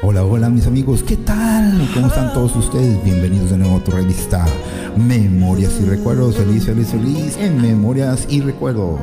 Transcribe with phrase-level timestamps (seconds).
[0.00, 1.90] Hola, hola mis amigos, ¿qué tal?
[1.92, 3.02] ¿Cómo están todos ustedes?
[3.02, 4.46] Bienvenidos de nuevo a tu revista
[4.96, 6.36] Memorias y Recuerdos.
[6.36, 9.00] Feliz, feliz, feliz en Memorias y Recuerdos.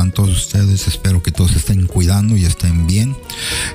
[0.00, 0.88] Están todos ustedes?
[0.88, 3.14] Espero que todos estén cuidando y estén bien.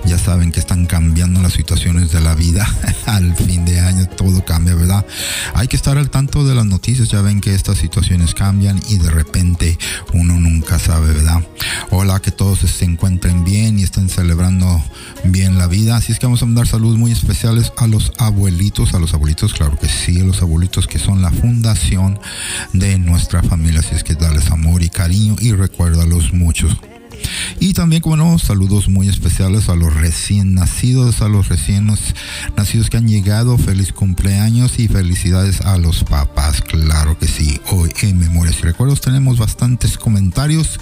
[0.06, 2.68] Ya saben que están cambiando las situaciones de la vida.
[3.06, 5.06] Al fin de año todo cambia, ¿verdad?
[5.54, 7.10] Hay que estar al tanto de las noticias.
[7.10, 9.78] Ya ven que estas situaciones cambian y de repente
[10.14, 11.44] uno nunca sabe, ¿verdad?
[11.92, 14.84] Hola, que todos se encuentren bien y estén celebrando
[15.26, 15.96] bien la vida.
[15.96, 19.54] Así es que vamos a mandar saludos muy especiales a los abuelitos, a los abuelitos,
[19.54, 22.20] claro que sí, a los abuelitos que son la fundación
[22.74, 23.80] de nuestra familia.
[23.82, 26.76] Así es que darles amor y cariño y recuérdalos muchos.
[27.60, 31.90] Y también, como no, saludos muy especiales a los recién nacidos, a los recién
[32.56, 33.58] nacidos que han llegado.
[33.58, 37.60] Feliz cumpleaños y felicidades a los papás, claro que sí.
[37.72, 40.80] Hoy en Memorias y Recuerdos tenemos bastantes comentarios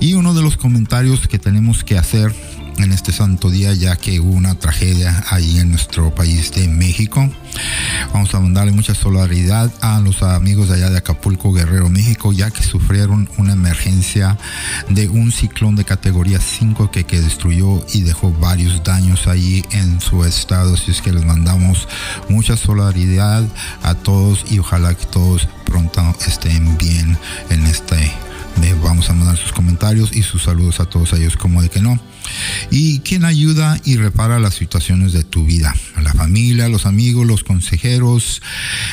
[0.00, 2.34] y uno de los comentarios que tenemos que hacer
[2.78, 7.28] en este santo día ya que hubo una tragedia ahí en nuestro país de México.
[8.12, 12.50] Vamos a mandarle mucha solidaridad a los amigos de allá de Acapulco, Guerrero, México, ya
[12.50, 14.38] que sufrieron una emergencia
[14.88, 20.00] de un ciclón de categoría 5 que, que destruyó y dejó varios daños ahí en
[20.00, 20.74] su estado.
[20.74, 21.88] Así es que les mandamos
[22.28, 23.44] mucha solidaridad
[23.82, 27.16] a todos y ojalá que todos pronto estén bien
[27.50, 28.12] en este
[28.82, 31.98] Vamos a mandar sus comentarios y sus saludos a todos ellos, como de que no.
[32.70, 35.74] Y quién ayuda y repara las situaciones de tu vida.
[36.02, 38.42] La familia, los amigos, los consejeros,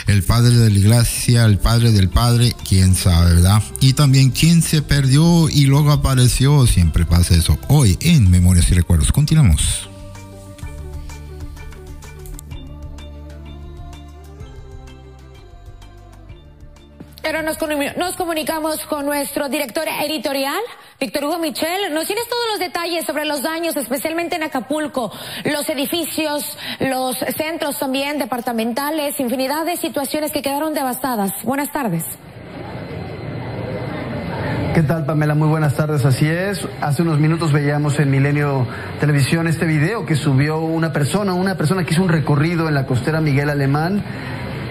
[0.08, 3.64] el padre de la iglesia, el padre del padre, quién sabe, ¿verdad?
[3.80, 6.66] Y también quién se perdió y luego apareció.
[6.67, 7.60] Siempre pasa eso.
[7.67, 9.11] Hoy en Memorias y Recuerdos.
[9.11, 9.91] Continuamos.
[17.23, 17.58] Ahora nos,
[17.98, 20.59] nos comunicamos con nuestro director editorial,
[20.99, 21.93] Víctor Hugo Michel.
[21.93, 25.11] Nos tienes todos los detalles sobre los daños, especialmente en Acapulco,
[25.45, 31.31] los edificios, los centros también departamentales, infinidad de situaciones que quedaron devastadas.
[31.43, 32.04] Buenas tardes.
[34.73, 35.36] ¿Qué tal, Pamela?
[35.36, 36.67] Muy buenas tardes, así es.
[36.80, 38.65] Hace unos minutos veíamos en Milenio
[38.99, 42.87] Televisión este video que subió una persona, una persona que hizo un recorrido en la
[42.87, 44.02] costera Miguel Alemán.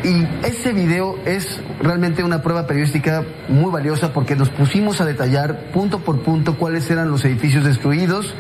[0.03, 5.73] Y ese video es realmente una prueba periodística muy valiosa porque nos pusimos a detallar
[5.73, 8.35] punto por punto cuáles eran los edificios destruidos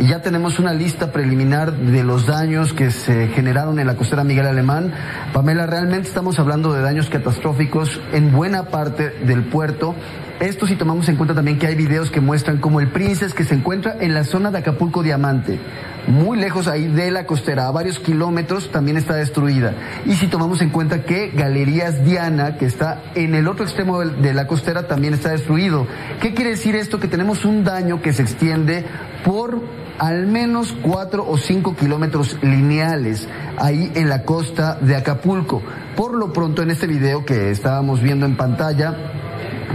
[0.00, 4.24] y ya tenemos una lista preliminar de los daños que se generaron en la costera
[4.24, 4.92] Miguel Alemán.
[5.32, 9.94] Pamela, realmente estamos hablando de daños catastróficos en buena parte del puerto.
[10.40, 13.44] Esto si tomamos en cuenta también que hay videos que muestran como el Princess que
[13.44, 15.60] se encuentra en la zona de Acapulco Diamante,
[16.06, 19.74] muy lejos ahí de la costera, a varios kilómetros, también está destruida.
[20.06, 24.34] Y si tomamos en cuenta que Galerías Diana, que está en el otro extremo de
[24.34, 25.86] la costera, también está destruido.
[26.20, 27.00] ¿Qué quiere decir esto?
[27.00, 28.84] Que tenemos un daño que se extiende
[29.24, 29.62] por
[29.98, 33.28] al menos cuatro o cinco kilómetros lineales
[33.58, 35.62] ahí en la costa de Acapulco.
[35.96, 38.96] Por lo pronto en este video que estábamos viendo en pantalla,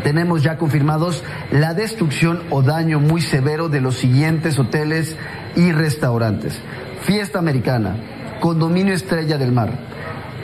[0.04, 5.16] tenemos ya confirmados la destrucción o daño muy severo de los siguientes hoteles
[5.56, 6.60] y restaurantes.
[7.02, 7.96] Fiesta Americana,
[8.40, 9.72] Condominio Estrella del Mar,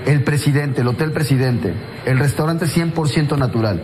[0.06, 1.74] el Presidente, el Hotel Presidente,
[2.06, 3.82] el restaurante 100% natural,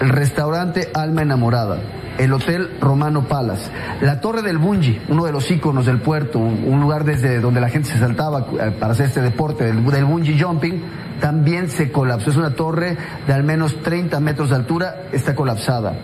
[0.00, 1.78] el restaurante Alma Enamorada,
[2.18, 6.80] el Hotel Romano Palace, la Torre del Bungi, uno de los íconos del puerto, un
[6.80, 10.82] lugar desde donde la gente se saltaba eh, para hacer este deporte del, del Jumping,
[11.20, 12.30] también se colapsó.
[12.30, 15.94] Es una torre de al menos 30 metros de altura, está colapsada.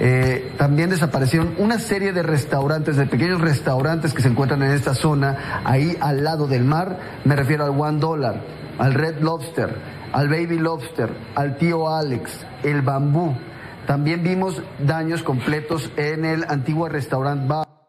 [0.00, 4.94] Eh, también desaparecieron una serie de restaurantes, de pequeños restaurantes que se encuentran en esta
[4.94, 6.98] zona, ahí al lado del mar.
[7.24, 8.40] Me refiero al One Dollar,
[8.78, 9.74] al Red Lobster,
[10.12, 12.30] al Baby Lobster, al Tío Alex,
[12.62, 13.34] el Bambú.
[13.86, 17.81] También vimos daños completos en el antiguo restaurante bar.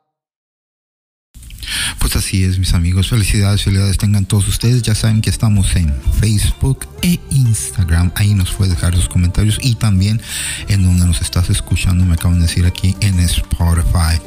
[2.33, 3.09] Así es, mis amigos.
[3.09, 4.81] Felicidades, felicidades tengan todos ustedes.
[4.81, 8.11] Ya saben que estamos en Facebook e Instagram.
[8.15, 10.19] Ahí nos puede dejar sus comentarios y también
[10.67, 14.19] en donde nos estás escuchando, me acaban de decir aquí en Spotify.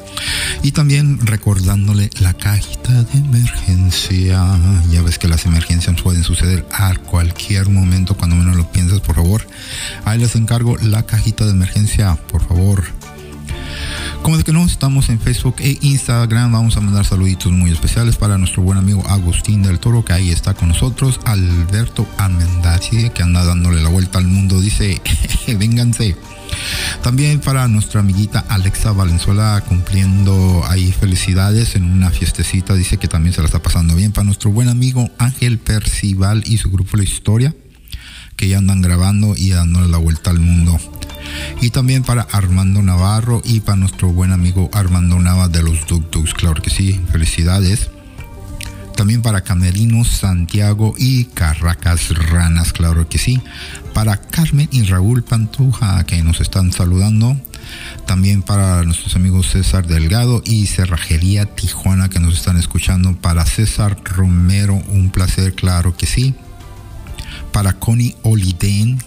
[0.62, 4.40] Y también recordándole la cajita de emergencia.
[4.88, 9.16] Ya ves que las emergencias pueden suceder a cualquier momento cuando menos lo piensas, por
[9.16, 9.44] favor.
[10.04, 12.84] Ahí les encargo la cajita de emergencia, por favor
[14.22, 18.16] Como de que no estamos en Facebook e Instagram, vamos a mandar saluditos muy especiales
[18.16, 21.20] para nuestro buen amigo Agustín del Toro, que ahí está con nosotros.
[21.25, 25.00] Alberto Almendazi, que anda dándole la vuelta al mundo, dice,
[25.58, 26.16] vénganse.
[27.02, 33.34] También para nuestra amiguita Alexa Valenzuela cumpliendo ahí felicidades en una fiestecita, dice que también
[33.34, 34.12] se la está pasando bien.
[34.12, 37.54] Para nuestro buen amigo Ángel Percival y su grupo La Historia,
[38.36, 40.78] que ya andan grabando y dándole la vuelta al mundo.
[41.60, 46.10] Y también para Armando Navarro y para nuestro buen amigo Armando Nava de los Duk
[46.34, 47.90] claro que sí, felicidades.
[48.96, 53.42] También para Camerino, Santiago y Carracas Ranas, claro que sí.
[53.92, 57.36] Para Carmen y Raúl Pantuja, que nos están saludando.
[58.06, 63.14] También para nuestros amigos César Delgado y Cerrajería Tijuana, que nos están escuchando.
[63.16, 66.34] Para César Romero, un placer, claro que sí.
[67.56, 68.98] Para Connie Oliden,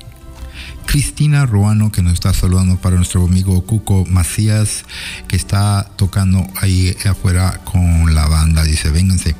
[0.89, 4.85] Cristina Ruano que nos está saludando para nuestro amigo Cuco Macías
[5.27, 9.35] que está tocando ahí afuera con la banda, dice, vénganse.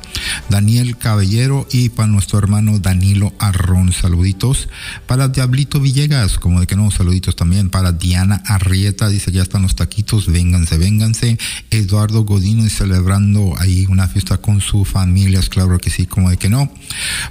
[0.48, 4.68] Daniel Caballero y para nuestro hermano Danilo Arrón, saluditos.
[5.08, 7.68] Para Diablito Villegas, como de que no, saluditos también.
[7.68, 11.36] Para Diana Arrieta, dice, ya están los taquitos, vénganse, vénganse.
[11.72, 16.36] Eduardo Godino y celebrando ahí una fiesta con su familia, claro que sí, como de
[16.36, 16.72] que no.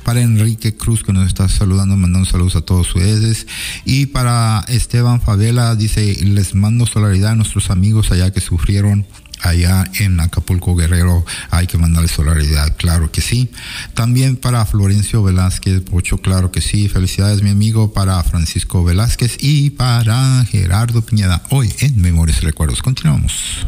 [0.03, 3.47] Para Enrique Cruz que nos está saludando, mandando saludos a todos ustedes.
[3.85, 9.05] Y para Esteban Favela, dice, les mando solidaridad a nuestros amigos allá que sufrieron
[9.41, 13.49] allá en Acapulco Guerrero hay que mandarle solidaridad, claro que sí.
[13.93, 16.89] También para Florencio Velázquez Pocho, claro que sí.
[16.89, 21.41] Felicidades, mi amigo, para Francisco Velázquez y para Gerardo Piñeda.
[21.49, 22.81] Hoy en Memorias y Recuerdos.
[22.81, 23.65] Continuamos.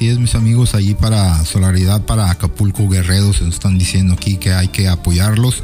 [0.00, 4.38] Así es, mis amigos, ahí para Solaridad para Acapulco Guerrero, se nos están diciendo aquí
[4.38, 5.62] que hay que apoyarlos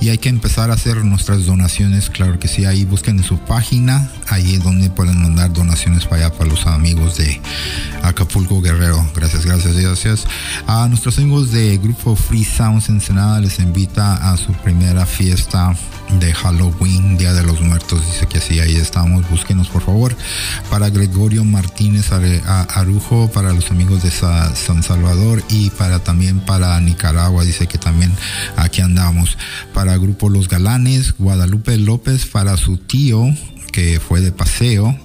[0.00, 3.38] y hay que empezar a hacer nuestras donaciones, claro que sí, ahí busquen en su
[3.38, 7.40] página, ahí es donde pueden mandar donaciones para allá para los amigos de
[8.04, 9.04] Acapulco Guerrero.
[9.16, 10.26] Gracias, gracias, gracias.
[10.68, 15.74] A nuestros amigos de Grupo Free Sounds Ensenada les invita a su primera fiesta
[16.20, 20.16] de Halloween, Día de los Muertos, dice que sí, ahí estamos, búsquenos por favor.
[20.70, 26.78] Para Gregorio Martínez Arujo, para los amigos de Sa- San Salvador y para también para
[26.80, 28.12] Nicaragua, dice que también
[28.56, 29.36] aquí andamos.
[29.74, 33.24] Para Grupo Los Galanes, Guadalupe López, para su tío
[33.72, 34.96] que fue de paseo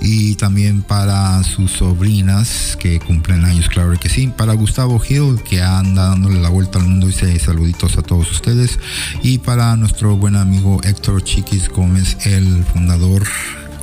[0.00, 4.26] y también para sus sobrinas que cumplen años, claro que sí.
[4.26, 8.78] Para Gustavo Gil, que anda dándole la vuelta al mundo, dice saluditos a todos ustedes.
[9.22, 13.26] Y para nuestro buen amigo Héctor Chiquis Gómez, el fundador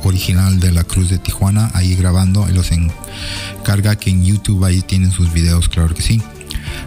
[0.04, 4.82] original de la Cruz de Tijuana, ahí grabando, y los encarga que en YouTube ahí
[4.82, 6.22] tienen sus videos, claro que sí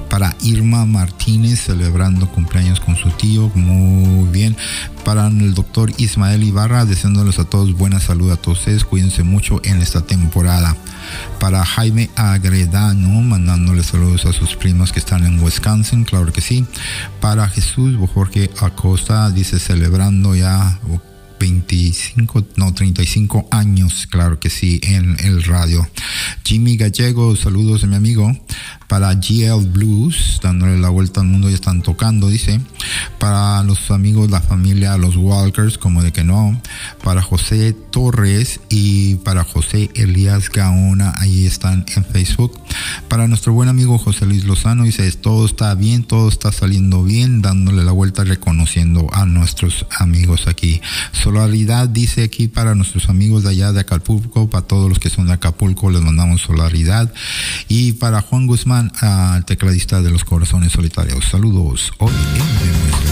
[0.09, 4.55] para Irma Martínez celebrando cumpleaños con su tío, muy bien.
[5.05, 9.61] Para el doctor Ismael Ibarra, deseándoles a todos buena salud a todos ustedes, cuídense mucho
[9.63, 10.75] en esta temporada.
[11.39, 16.65] Para Jaime Agredano, mandándoles saludos a sus primos que están en Wisconsin, claro que sí.
[17.19, 20.79] Para Jesús Jorge Acosta, dice celebrando ya
[21.39, 25.89] 25, no, 35 años, claro que sí, en el radio.
[26.43, 28.31] Jimmy Gallego, saludos de mi amigo.
[28.91, 32.59] Para GL Blues, dándole la vuelta al mundo, ya están tocando, dice.
[33.19, 36.61] Para los amigos, la familia, los Walkers, como de que no.
[37.01, 42.59] Para José Torres y para José Elías Gaona, ahí están en Facebook.
[43.07, 47.41] Para nuestro buen amigo José Luis Lozano, dice, todo está bien, todo está saliendo bien,
[47.41, 50.81] dándole la vuelta, reconociendo a nuestros amigos aquí.
[51.13, 55.27] Solaridad dice aquí para nuestros amigos de allá de Acapulco, para todos los que son
[55.27, 57.13] de Acapulco, les mandamos solaridad.
[57.69, 61.91] Y para Juan Guzmán, al tecladista de los Corazones Solitarios, saludos.
[61.99, 63.11] Hoy en Memorias de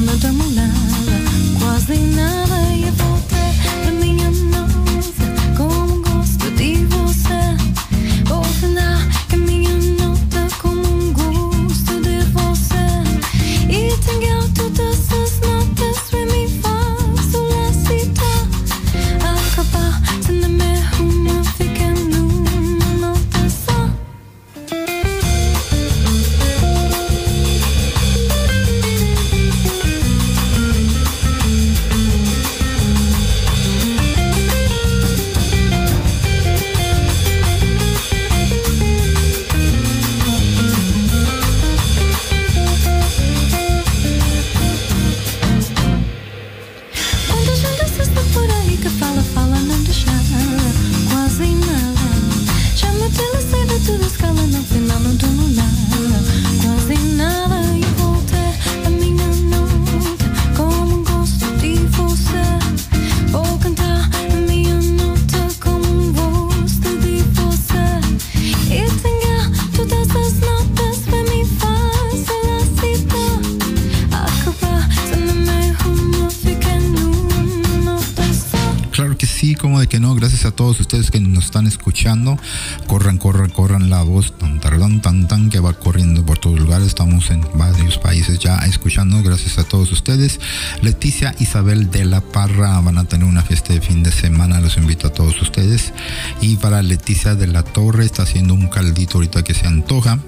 [0.00, 0.39] summertime
[90.82, 94.60] Leticia Isabel de la Parra van a tener una fiesta de fin de semana.
[94.60, 95.92] Los invito a todos ustedes.
[96.40, 100.18] Y para Leticia de la Torre está haciendo un caldito ahorita que se antoja.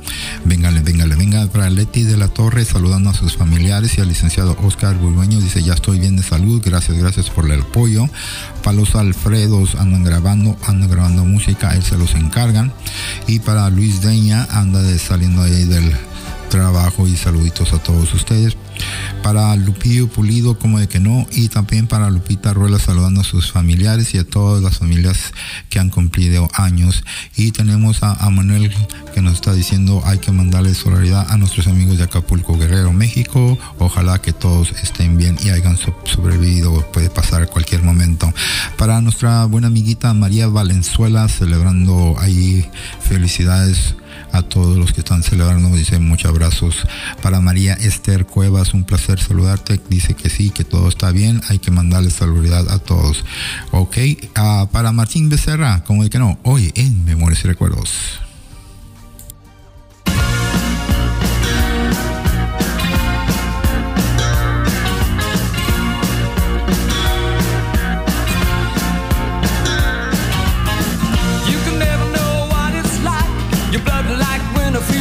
[0.45, 4.57] Véngale, véngale, venga para Leti de la Torre saludando a sus familiares y al licenciado
[4.63, 5.41] Oscar Burgueño.
[5.41, 6.61] Dice, ya estoy bien de salud.
[6.65, 8.09] Gracias, gracias por el apoyo.
[8.63, 12.73] Para los Alfredos andan grabando, andan grabando música, él se los encargan.
[13.27, 15.93] Y para Luis Deña anda de, saliendo ahí del
[16.51, 18.57] trabajo y saluditos a todos ustedes.
[19.23, 23.52] Para Lupillo Pulido, como de que no, y también para Lupita Ruela saludando a sus
[23.52, 25.33] familiares y a todas las familias
[25.71, 27.05] que han cumplido años.
[27.37, 28.75] Y tenemos a, Manuel
[29.14, 33.59] que nos está diciendo hay que mandarle solidaridad a nuestros amigos de Acapulco Guerrero, México.
[33.79, 38.33] Ojalá que todos estén bien y hayan so- sobrevivido, puede pasar cualquier momento.
[38.76, 42.67] Para nuestra buena amiguita María Valenzuela, celebrando ahí
[43.00, 43.95] felicidades
[44.33, 46.87] a todos los que están celebrando, dice muchos abrazos.
[47.23, 49.81] Para María Esther Cuevas, un placer saludarte.
[49.89, 51.41] Dice que sí, que todo está bien.
[51.49, 53.25] Hay que mandarle saludidad a todos.
[53.71, 53.97] Ok,
[54.35, 57.91] ah, para Martín Becerra, como de que no, hoy en Memorias y Recuerdos.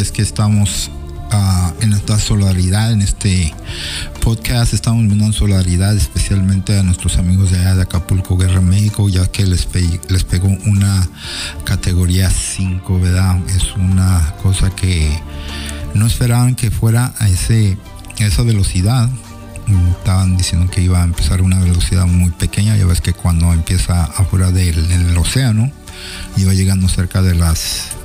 [0.00, 0.90] ves que estamos
[1.30, 3.52] ah, en esta solidaridad, en este
[4.22, 4.72] podcast.
[4.72, 9.44] Estamos brindando solidaridad especialmente a nuestros amigos de allá de Acapulco, Guerra México, ya que
[9.44, 9.68] les,
[10.08, 11.06] les pegó una
[11.64, 13.36] categoría 5, ¿verdad?
[13.50, 15.12] Es una cosa que
[15.92, 17.76] no esperaban que fuera a, ese,
[18.20, 19.10] esa velocidad.
[19.98, 22.74] Estaban diciendo que iba a empezar a una velocidad muy pequeña.
[22.74, 25.70] Ya ves que cuando empieza afuera del océano,
[26.38, 27.99] iba llegando cerca de las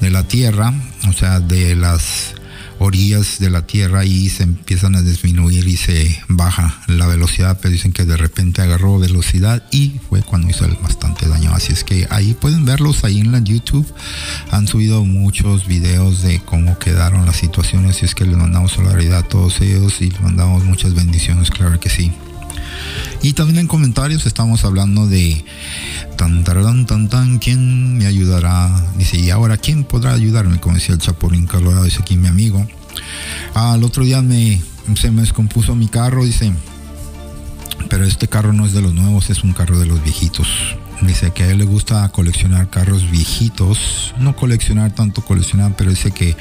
[0.00, 0.72] de la tierra,
[1.08, 2.34] o sea, de las
[2.78, 7.72] orillas de la tierra y se empiezan a disminuir y se baja la velocidad, pero
[7.72, 11.52] dicen que de repente agarró velocidad y fue cuando hizo bastante daño.
[11.52, 13.86] Así es que ahí pueden verlos ahí en la YouTube.
[14.50, 19.18] Han subido muchos videos de cómo quedaron las situaciones, así es que les mandamos solidaridad
[19.18, 22.12] a todos ellos y les mandamos muchas bendiciones, claro que sí.
[23.22, 25.44] Y también en comentarios estamos hablando de
[26.16, 28.70] tan tan tan tan quién me ayudará.
[28.96, 32.66] Dice, y ahora quién podrá ayudarme, como decía el Chapulín Colorado, dice aquí mi amigo.
[33.54, 34.60] Al otro día me
[34.96, 36.52] se me descompuso mi carro, dice.
[37.88, 40.48] Pero este carro no es de los nuevos, es un carro de los viejitos.
[41.00, 44.14] Dice que a él le gusta coleccionar carros viejitos.
[44.18, 46.36] No coleccionar tanto coleccionar, pero dice que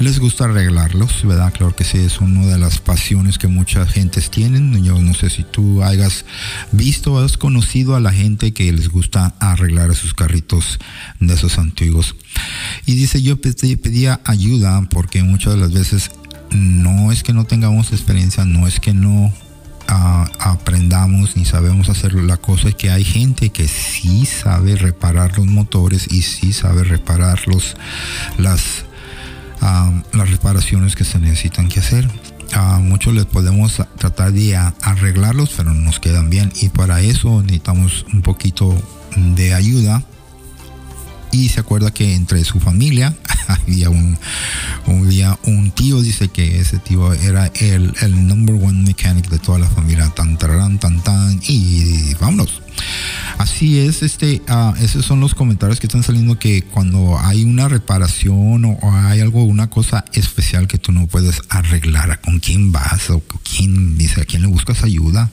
[0.00, 1.52] les gusta arreglarlos, ¿verdad?
[1.52, 4.82] Claro que sí, es una de las pasiones que muchas gentes tienen.
[4.82, 6.24] Yo no sé si tú hayas
[6.72, 10.78] visto o has conocido a la gente que les gusta arreglar sus carritos
[11.20, 12.16] de esos antiguos.
[12.86, 16.10] Y dice, yo pedí- pedía ayuda porque muchas de las veces
[16.52, 19.32] no es que no tengamos experiencia, no es que no
[19.90, 25.46] aprendamos ni sabemos hacer la cosa es que hay gente que sí sabe reparar los
[25.46, 27.76] motores y sí sabe reparar los,
[28.38, 28.84] las,
[30.12, 32.08] las reparaciones que se necesitan que hacer.
[32.52, 37.42] A muchos les podemos tratar de arreglarlos, pero no nos quedan bien y para eso
[37.42, 38.76] necesitamos un poquito
[39.16, 40.04] de ayuda
[41.32, 43.14] y se acuerda que entre su familia
[43.48, 44.18] había un,
[44.86, 49.58] había un tío, dice que ese tío era el, el number one mechanic de toda
[49.58, 52.62] la familia, tan tararán, tan tan, y vámonos.
[53.38, 57.68] Así es, este, ah, esos son los comentarios que están saliendo que cuando hay una
[57.68, 62.70] reparación o, hay algo, una cosa especial que tú no puedes arreglar, ¿a con quién
[62.70, 65.30] vas o quién dice, a quién le buscas ayuda.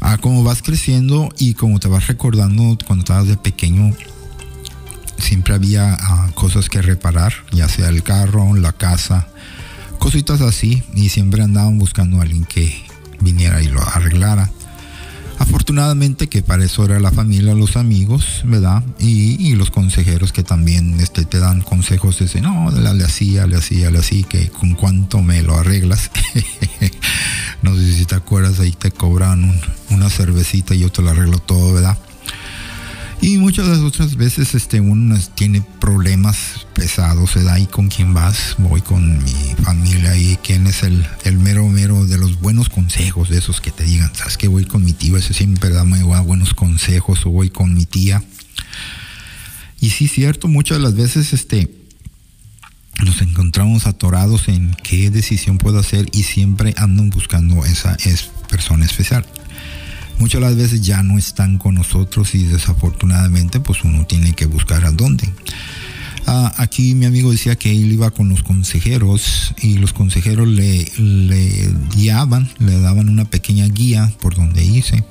[0.00, 3.94] Ah, como vas creciendo y como te vas recordando cuando estabas de pequeño,
[5.18, 9.28] siempre había ah, cosas que reparar, ya sea el carro, la casa,
[9.98, 12.74] cositas así, y siempre andaban buscando a alguien que
[13.20, 14.50] viniera y lo arreglara.
[15.40, 18.82] Afortunadamente que para eso era la familia, los amigos, ¿verdad?
[18.98, 23.76] Y, y los consejeros que también este, te dan consejos, no, le así, le así,
[23.76, 26.10] le así, que con cuánto me lo arreglas.
[27.62, 31.10] no sé si te acuerdas, ahí te cobran un- una cervecita y yo te lo
[31.10, 31.96] arreglo todo, ¿verdad?
[33.20, 37.88] Y muchas de las otras veces este, uno tiene problemas pesados, se da ahí con
[37.88, 39.32] quién vas, voy con mi
[39.64, 43.72] familia y quién es el, el mero mero de los buenos consejos, de esos que
[43.72, 47.26] te digan, sabes que voy con mi tío, ese siempre da muy bu- buenos consejos,
[47.26, 48.22] o voy con mi tía.
[49.80, 51.74] Y sí, cierto, muchas de las veces este,
[53.04, 58.86] nos encontramos atorados en qué decisión puedo hacer y siempre andan buscando esa es persona
[58.86, 59.26] especial
[60.18, 64.46] muchas de las veces ya no están con nosotros y desafortunadamente pues uno tiene que
[64.46, 65.28] buscar a dónde.
[66.26, 70.86] Ah, aquí mi amigo decía que él iba con los consejeros y los consejeros le,
[70.98, 75.04] le guiaban, le daban una pequeña guía por donde irse.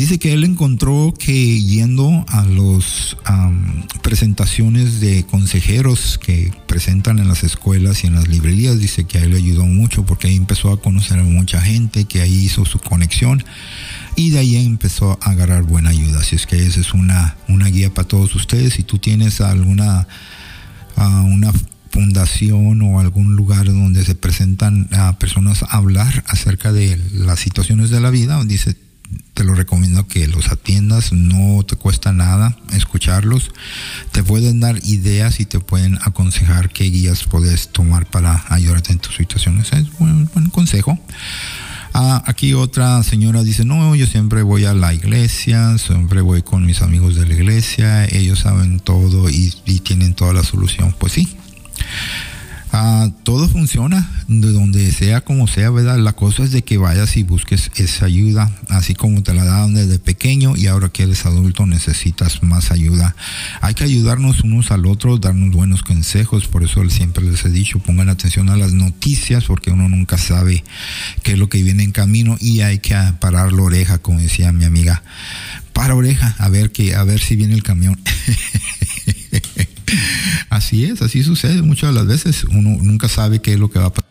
[0.00, 3.18] Dice que él encontró que yendo a las
[4.00, 9.24] presentaciones de consejeros que presentan en las escuelas y en las librerías, dice que a
[9.24, 12.64] él le ayudó mucho porque ahí empezó a conocer a mucha gente, que ahí hizo
[12.64, 13.44] su conexión
[14.16, 16.20] y de ahí empezó a agarrar buena ayuda.
[16.20, 18.72] Así es que esa es una, una guía para todos ustedes.
[18.72, 20.08] Si tú tienes alguna
[20.96, 21.52] ah, una
[21.90, 27.90] fundación o algún lugar donde se presentan a personas a hablar acerca de las situaciones
[27.90, 28.76] de la vida, dice
[29.34, 33.50] te lo recomiendo que los atiendas, no te cuesta nada escucharlos,
[34.12, 38.98] te pueden dar ideas y te pueden aconsejar qué guías puedes tomar para ayudarte en
[38.98, 39.72] tus situaciones.
[39.72, 40.98] Es un buen consejo.
[41.92, 46.64] Ah, aquí otra señora dice, no, yo siempre voy a la iglesia, siempre voy con
[46.64, 50.94] mis amigos de la iglesia, ellos saben todo y, y tienen toda la solución.
[50.98, 51.28] Pues sí,
[52.72, 55.98] Ah, todo funciona de donde sea como sea, ¿verdad?
[55.98, 59.74] La cosa es de que vayas y busques esa ayuda, así como te la daban
[59.74, 63.16] desde pequeño y ahora que eres adulto necesitas más ayuda.
[63.60, 67.80] Hay que ayudarnos unos al otro, darnos buenos consejos, por eso siempre les he dicho,
[67.80, 70.62] pongan atención a las noticias porque uno nunca sabe
[71.24, 74.52] qué es lo que viene en camino y hay que parar la oreja, como decía
[74.52, 75.02] mi amiga.
[75.72, 77.98] Para oreja, a ver que a ver si viene el camión.
[80.50, 82.44] Así es, así sucede muchas de las veces.
[82.44, 84.10] Uno nunca sabe qué es lo que va a pasar.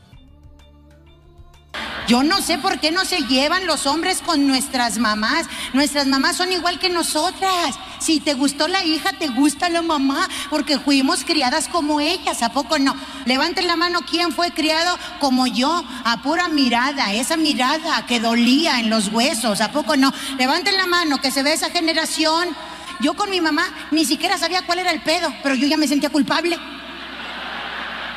[2.09, 5.45] Yo no sé por qué no se llevan los hombres con nuestras mamás.
[5.73, 7.75] Nuestras mamás son igual que nosotras.
[7.99, 12.51] Si te gustó la hija, te gusta la mamá, porque fuimos criadas como ellas, ¿a
[12.51, 12.95] poco no?
[13.25, 15.83] Levanten la mano, ¿quién fue criado como yo?
[16.03, 20.11] A pura mirada, esa mirada que dolía en los huesos, ¿a poco no?
[20.39, 22.49] Levanten la mano, que se ve esa generación
[22.99, 25.87] Yo con mi mamá ni siquiera sabía cuál era el pedo, pero yo ya me
[25.87, 26.57] sentía culpable.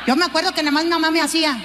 [0.05, 1.57] Yo me acuerdo que nada más mi mamá me hacía.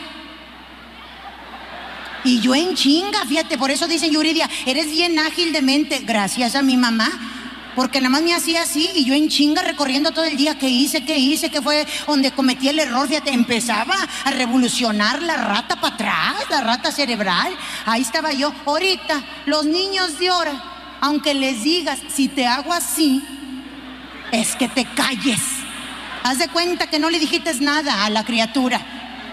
[2.24, 6.54] Y yo en chinga, fíjate, por eso dicen Yuridia, eres bien ágil de mente, gracias
[6.54, 7.10] a mi mamá.
[7.74, 10.68] Porque nada más me hacía así y yo en chinga recorriendo todo el día qué
[10.68, 13.06] hice, qué hice, qué fue donde cometí el error.
[13.06, 17.56] Fíjate, empezaba a revolucionar la rata para atrás, la rata cerebral.
[17.86, 18.52] Ahí estaba yo.
[18.66, 23.24] Ahorita, los niños de ahora, aunque les digas, si te hago así,
[24.32, 25.40] es que te calles.
[26.24, 28.80] Haz de cuenta que no le dijiste nada a la criatura.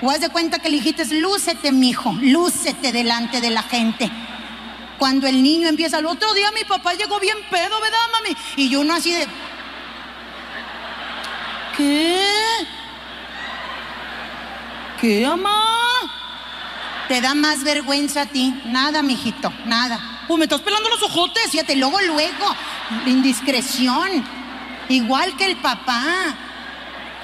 [0.02, 4.10] O haz de cuenta que le dijiste, lúcete, mijo, lúcete delante de la gente.
[4.98, 8.38] Cuando el niño empieza, el otro día mi papá llegó bien pedo, ¿verdad, mami?
[8.56, 9.28] Y yo uno así de.
[11.76, 12.28] ¿Qué?
[15.02, 15.64] ¿Qué, mamá?
[17.08, 18.54] Te da más vergüenza a ti.
[18.66, 20.15] Nada, mijito, nada.
[20.28, 21.52] Pues me estás pelando los ojotes.
[21.52, 22.56] Fíjate, luego, luego,
[23.06, 24.10] indiscreción.
[24.90, 26.36] Igual que el papá.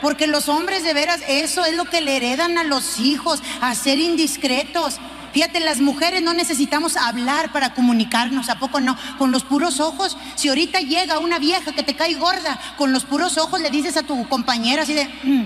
[0.01, 3.73] Porque los hombres de veras, eso es lo que le heredan a los hijos, a
[3.75, 4.97] ser indiscretos.
[5.31, 8.97] Fíjate, las mujeres no necesitamos hablar para comunicarnos, ¿a poco no?
[9.17, 10.17] Con los puros ojos.
[10.35, 13.95] Si ahorita llega una vieja que te cae gorda, con los puros ojos le dices
[13.95, 15.05] a tu compañera así de...
[15.23, 15.43] "Mm".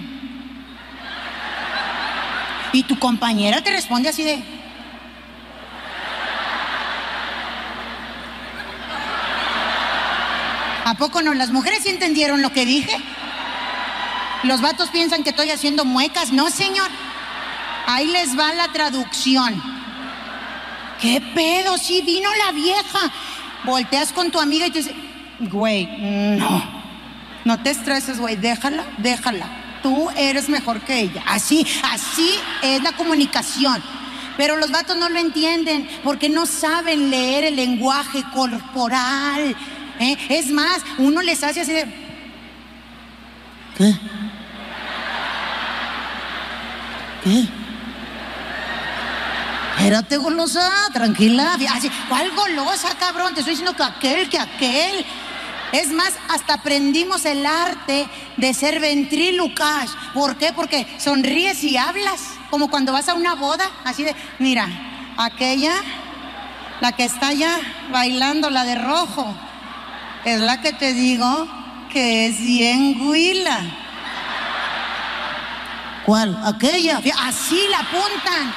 [2.74, 4.55] Y tu compañera te responde así de...
[10.86, 11.34] ¿A poco no?
[11.34, 12.96] ¿Las mujeres sí entendieron lo que dije?
[14.44, 16.32] Los vatos piensan que estoy haciendo muecas.
[16.32, 16.88] No, señor.
[17.88, 19.60] Ahí les va la traducción.
[21.02, 21.80] ¿Qué pedo?
[21.80, 23.12] Sí, vino la vieja.
[23.64, 24.96] Volteas con tu amiga y te dice,
[25.40, 25.88] güey,
[26.38, 26.64] no.
[27.46, 28.36] No te estreses, güey.
[28.36, 29.48] Déjala, déjala.
[29.82, 31.24] Tú eres mejor que ella.
[31.26, 32.30] Así, así
[32.62, 33.82] es la comunicación.
[34.38, 39.56] Pero los vatos no lo entienden porque no saben leer el lenguaje corporal.
[40.00, 40.18] ¿Eh?
[40.30, 41.86] Es más, uno les hace así de.
[43.78, 43.94] ¿Qué?
[47.24, 47.48] ¿Qué?
[49.78, 51.58] Espérate, golosa, tranquila.
[51.72, 53.34] Así, ¿Cuál golosa, cabrón?
[53.34, 55.06] Te estoy diciendo que aquel, que aquel.
[55.72, 59.92] Es más, hasta aprendimos el arte de ser ventrílocas.
[60.14, 60.54] ¿Por qué?
[60.54, 62.22] Porque sonríes y hablas.
[62.50, 64.68] Como cuando vas a una boda, así de, mira,
[65.18, 65.74] aquella,
[66.80, 67.58] la que está allá
[67.92, 69.36] bailando, la de rojo,
[70.26, 71.48] es la que te digo
[71.94, 73.62] que es bien huila.
[76.06, 76.38] ¿Cuál?
[76.44, 77.02] Aquella.
[77.22, 78.54] Así la apuntan.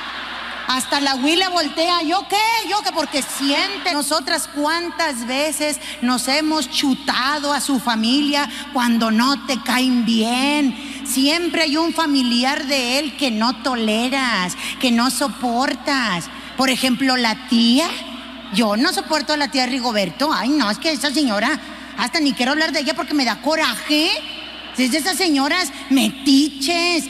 [0.67, 2.03] Hasta la huila voltea.
[2.03, 2.69] ¿Yo qué?
[2.69, 2.93] ¿Yo qué?
[2.93, 3.93] Porque siente.
[3.93, 11.05] Nosotras cuántas veces nos hemos chutado a su familia cuando no te caen bien.
[11.07, 16.29] Siempre hay un familiar de él que no toleras, que no soportas.
[16.57, 17.89] Por ejemplo, la tía.
[18.55, 20.33] Yo no soporto a la tía Rigoberto.
[20.33, 21.59] Ay, no, es que esa señora,
[21.97, 24.11] hasta ni quiero hablar de ella porque me da coraje.
[24.77, 27.05] Es de esas señoras metiches,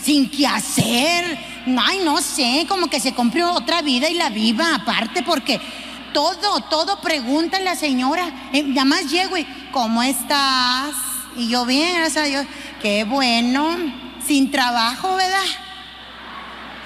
[0.00, 1.38] sin qué hacer.
[1.78, 5.60] Ay, no sé, como que se compró otra vida y la viva aparte porque
[6.12, 8.50] todo, todo pregunta la señora.
[8.52, 10.94] Eh, nada más llego y, ¿cómo estás?
[11.36, 12.46] Y yo, bien, gracias a Dios.
[12.80, 13.76] Qué bueno,
[14.24, 15.44] sin trabajo, ¿verdad?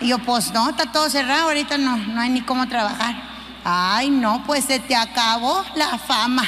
[0.00, 3.31] Y yo, pues no, está todo cerrado, ahorita no, no hay ni cómo trabajar.
[3.64, 6.44] Ay, no, pues se te acabó la fama.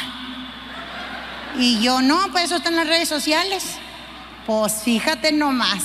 [1.58, 3.76] Y yo, no, pues eso está en las redes sociales.
[4.46, 5.82] Pues fíjate nomás.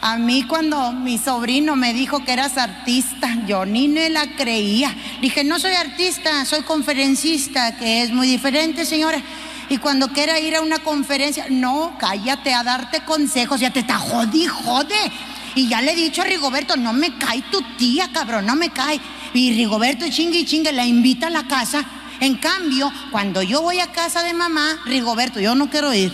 [0.00, 4.94] A mí cuando mi sobrino me dijo que eras artista, yo ni me la creía.
[5.20, 9.20] Dije, no soy artista, soy conferencista, que es muy diferente, señora.
[9.68, 13.98] Y cuando quiera ir a una conferencia, no, cállate a darte consejos, ya te está
[13.98, 15.12] jodi, jode.
[15.54, 18.70] Y ya le he dicho a Rigoberto, no me cae tu tía, cabrón, no me
[18.70, 19.00] cae.
[19.34, 21.84] Y Rigoberto chingue y chingue la invita a la casa.
[22.20, 26.12] En cambio, cuando yo voy a casa de mamá, Rigoberto, yo no quiero ir.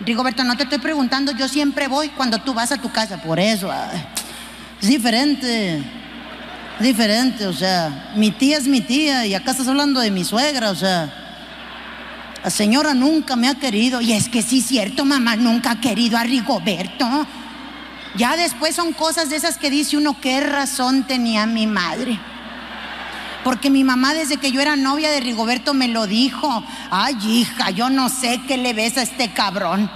[0.00, 3.40] Rigoberto, no te estoy preguntando, yo siempre voy cuando tú vas a tu casa, por
[3.40, 3.72] eso.
[4.80, 5.82] es diferente.
[6.78, 10.24] Es diferente, o sea, mi tía es mi tía y acá estás hablando de mi
[10.24, 11.20] suegra, o sea.
[12.42, 14.02] La señora nunca me ha querido.
[14.02, 17.26] Y es que sí cierto, mamá nunca ha querido a Rigoberto.
[18.16, 22.18] Ya después son cosas de esas que dice uno, qué razón tenía mi madre.
[23.44, 26.64] Porque mi mamá desde que yo era novia de Rigoberto me lo dijo.
[26.90, 29.90] Ay, hija, yo no sé qué le ves a este cabrón.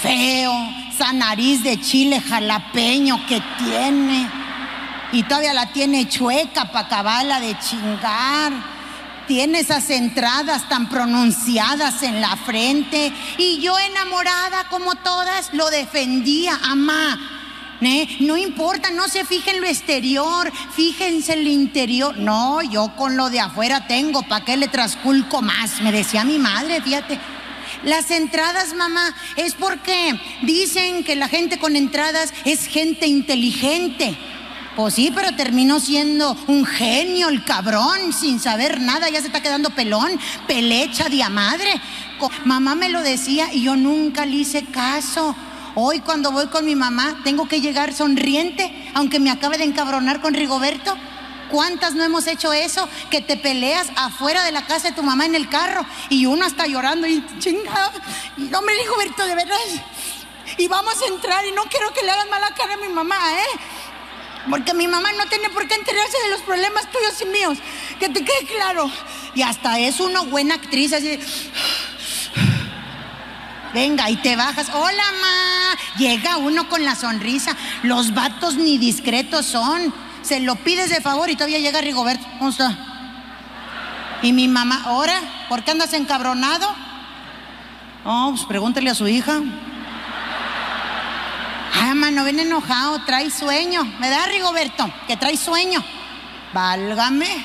[0.00, 0.52] Feo,
[0.90, 4.28] esa nariz de chile jalapeño que tiene.
[5.12, 8.52] Y todavía la tiene chueca para acabarla de chingar.
[9.28, 13.12] Tiene esas entradas tan pronunciadas en la frente.
[13.36, 17.43] Y yo enamorada como todas lo defendía, amá.
[17.80, 18.16] ¿Eh?
[18.20, 22.16] No importa, no se fijen lo exterior, fíjense el interior.
[22.18, 25.80] No, yo con lo de afuera tengo, ¿para qué le trasculco más?
[25.80, 27.18] Me decía mi madre, fíjate.
[27.84, 34.16] Las entradas, mamá, es porque dicen que la gente con entradas es gente inteligente.
[34.76, 39.40] Pues sí, pero terminó siendo un genio el cabrón, sin saber nada, ya se está
[39.40, 41.80] quedando pelón, pelecha de madre.
[42.44, 45.36] Mamá me lo decía y yo nunca le hice caso.
[45.76, 50.20] Hoy cuando voy con mi mamá tengo que llegar sonriente, aunque me acabe de encabronar
[50.20, 50.96] con Rigoberto.
[51.50, 52.88] ¿Cuántas no hemos hecho eso?
[53.10, 56.46] Que te peleas afuera de la casa de tu mamá en el carro y uno
[56.46, 57.90] está llorando y chingado.
[58.36, 59.56] No me Rigoberto, de verdad.
[60.58, 63.16] Y vamos a entrar y no quiero que le hagan mala cara a mi mamá,
[63.32, 63.58] ¿eh?
[64.48, 67.58] Porque mi mamá no tiene por qué enterarse de los problemas tuyos y míos.
[67.98, 68.88] Que te quede claro.
[69.34, 71.18] Y hasta es una buena actriz así.
[73.74, 74.68] Venga, y te bajas.
[74.72, 75.98] Hola, ma.
[75.98, 77.56] Llega uno con la sonrisa.
[77.82, 79.92] Los vatos ni discretos son.
[80.22, 82.24] Se lo pides de favor y todavía llega Rigoberto.
[82.38, 82.78] ¿Cómo está?
[84.22, 85.20] Y mi mamá, ¿ahora?
[85.48, 86.66] ¿Por qué andas encabronado?
[88.04, 89.40] Oh, pues pregúntale a su hija.
[91.74, 93.82] Ay, mano, ven enojado, trae sueño.
[93.98, 94.88] ¿Me da, Rigoberto?
[95.08, 95.84] Que trae sueño.
[96.52, 97.44] Válgame.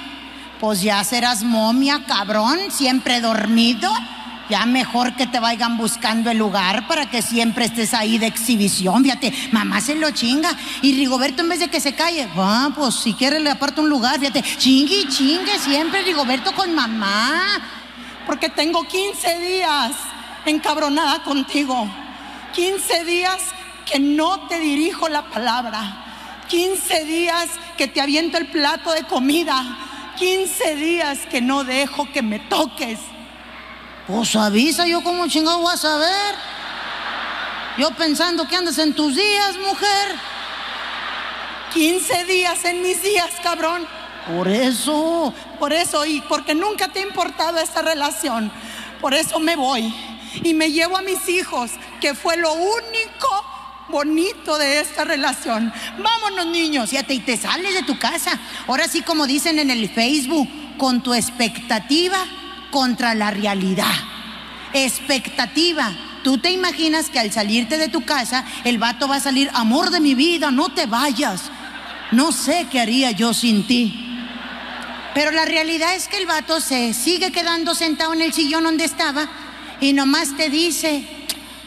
[0.60, 3.92] Pues ya serás momia, cabrón, siempre dormido.
[4.50, 9.04] Ya mejor que te vayan buscando el lugar para que siempre estés ahí de exhibición.
[9.04, 10.50] Fíjate, mamá se lo chinga.
[10.82, 13.90] Y Rigoberto, en vez de que se calle, ah, pues si quiere le aparta un
[13.90, 14.20] lugar.
[14.20, 17.62] Fíjate, chingue y chingue siempre Rigoberto con mamá.
[18.26, 19.92] Porque tengo 15 días
[20.48, 21.88] encabronada contigo.
[22.54, 23.38] 15 días
[23.86, 26.06] que no te dirijo la palabra.
[26.48, 29.64] 15 días que te aviento el plato de comida.
[30.18, 32.98] 15 días que no dejo que me toques.
[34.10, 36.36] Pues avisa, yo como chingado voy a saber.
[37.78, 40.16] Yo pensando que andas en tus días, mujer.
[41.72, 43.88] 15 días en mis días, cabrón.
[44.36, 48.52] Por eso, por eso, y porque nunca te ha importado esta relación.
[49.00, 49.94] Por eso me voy
[50.44, 51.70] y me llevo a mis hijos,
[52.02, 53.46] que fue lo único
[53.90, 55.72] bonito de esta relación.
[56.00, 56.90] Vámonos, niños.
[56.90, 58.40] Fíjate, y te sales de tu casa.
[58.66, 62.26] Ahora sí, como dicen en el Facebook, con tu expectativa
[62.72, 63.94] contra la realidad.
[64.74, 65.92] Expectativa.
[66.24, 69.90] Tú te imaginas que al salirte de tu casa, el vato va a salir, amor
[69.90, 71.44] de mi vida, no te vayas.
[72.12, 74.06] No sé qué haría yo sin ti.
[75.14, 78.86] Pero la realidad es que el vato se sigue quedando sentado en el sillón donde
[78.86, 79.28] estaba
[79.82, 81.04] y nomás te dice,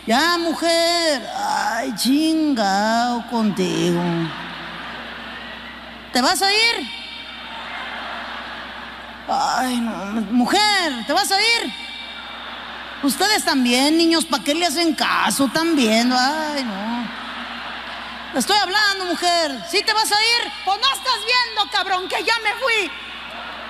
[0.06, 4.02] ya mujer, ay chingao contigo.
[6.12, 7.01] ¿Te vas a ir?
[9.32, 11.72] Ay, no, mujer, ¿te vas a ir?
[13.02, 16.12] Ustedes también, niños, ¿para qué le hacen caso también?
[16.12, 17.08] Ay, no.
[18.32, 19.64] Le estoy hablando, mujer.
[19.70, 20.52] ¿Sí te vas a ir?
[20.64, 22.90] Pues no estás viendo, cabrón, que ya me fui.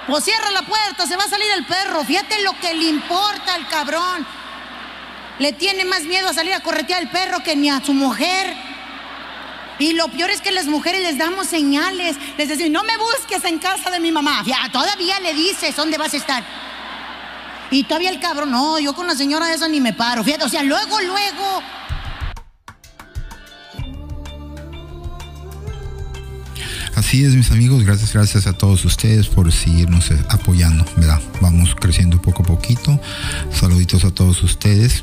[0.07, 2.05] Pues cierra la puerta, se va a salir el perro.
[2.05, 4.27] Fíjate lo que le importa al cabrón.
[5.39, 8.55] Le tiene más miedo a salir a corretear al perro que ni a su mujer.
[9.83, 12.17] Y lo peor es que las mujeres les damos señales.
[12.39, 14.45] Les decimos, no me busques en casa de mi mamá.
[14.47, 16.45] Ya, todavía le dices dónde vas a estar.
[17.73, 20.23] Y todavía el cabrón, no, yo con la señora esa ni me paro.
[20.23, 21.63] Fíjate, o sea, luego, luego.
[26.95, 31.21] Así es, mis amigos, gracias, gracias a todos ustedes por seguirnos eh, apoyando, ¿verdad?
[31.41, 33.01] Vamos creciendo poco a poquito.
[33.51, 35.03] Saluditos a todos ustedes.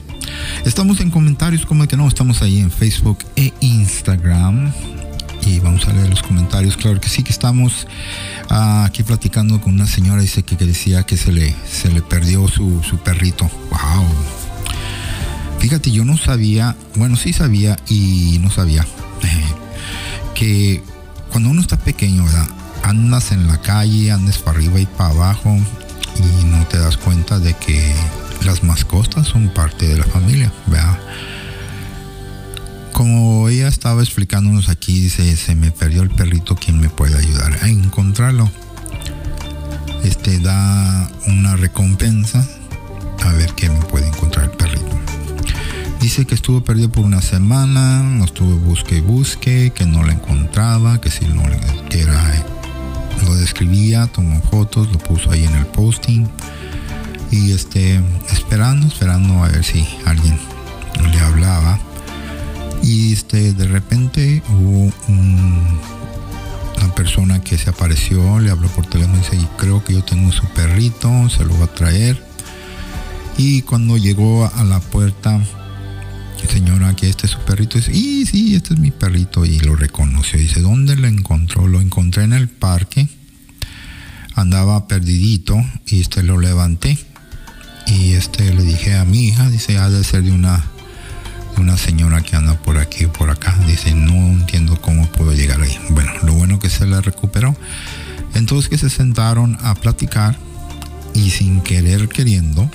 [0.65, 4.71] Estamos en comentarios, como que no, estamos ahí en Facebook e Instagram.
[5.47, 6.78] Y vamos a leer los comentarios.
[6.78, 7.88] Claro que sí, que estamos
[8.49, 12.04] ah, aquí platicando con una señora, dice que, que decía que se le, se le
[12.04, 13.49] perdió su, su perrito.
[13.71, 14.06] ¡Wow!
[15.60, 18.86] Fíjate, yo no sabía, bueno, sí sabía y no sabía,
[20.36, 20.82] que
[21.30, 22.48] cuando uno está pequeño, ¿verdad?
[22.84, 25.58] Andas en la calle, andas para arriba y para abajo
[26.18, 27.94] y no te das cuenta de que
[28.46, 30.98] las mascotas son parte de la familia, ¿verdad?
[32.94, 37.58] Como ella estaba explicándonos aquí, dice, se me perdió el perrito, ¿quién me puede ayudar
[37.62, 38.50] a encontrarlo?
[40.04, 42.46] Este da una recompensa
[43.24, 44.99] a ver quién me puede encontrar el perrito.
[46.00, 50.14] Dice que estuvo perdido por una semana, lo estuve busque y busque, que no la
[50.14, 51.44] encontraba, que si no
[51.90, 52.46] que era,
[53.26, 56.26] lo describía, tomó fotos, lo puso ahí en el posting.
[57.32, 60.39] Y este esperando, esperando a ver si alguien
[61.12, 61.78] le hablaba.
[62.82, 65.80] Y este de repente hubo un-
[66.78, 70.04] una persona que se apareció, le habló por teléfono y dice, "Y creo que yo
[70.04, 72.24] tengo su perrito, se lo va a traer
[73.38, 75.41] y cuando llegó a la puerta
[76.48, 77.78] señora, que este es su perrito.
[77.78, 79.46] Dice, y sí, este es mi perrito.
[79.46, 80.40] Y lo reconoció.
[80.40, 81.68] Dice, ¿dónde lo encontró?
[81.68, 83.08] Lo encontré en el parque.
[84.36, 86.98] Andaba perdidito y este lo levanté.
[87.88, 90.64] Y este le dije a mi hija, dice, ha de ser de una,
[91.58, 93.58] una señora que anda por aquí o por acá.
[93.68, 95.76] Dice, no entiendo cómo puedo llegar ahí.
[95.90, 97.56] Bueno, lo bueno que se la recuperó.
[98.36, 100.38] Entonces que se sentaron a platicar
[101.14, 102.70] y sin querer queriendo,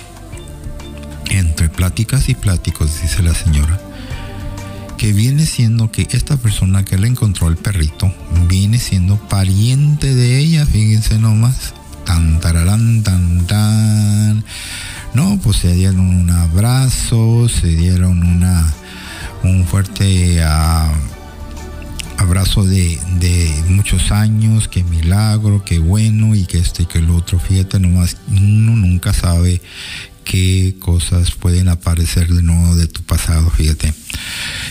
[1.29, 3.79] entre pláticas y pláticos, dice la señora,
[4.97, 8.13] que viene siendo que esta persona que le encontró el perrito
[8.47, 11.73] viene siendo pariente de ella, fíjense nomás.
[12.05, 14.45] Tan tararán, tan tan.
[15.13, 18.73] No, pues se dieron un abrazo, se dieron una
[19.43, 20.91] un fuerte ah,
[22.17, 27.09] abrazo de, de muchos años, qué milagro, qué bueno y que este y que el
[27.09, 27.39] otro.
[27.39, 29.61] Fíjate nomás, uno nunca sabe
[30.25, 33.93] qué cosas pueden aparecer de nuevo de tu pasado, fíjate.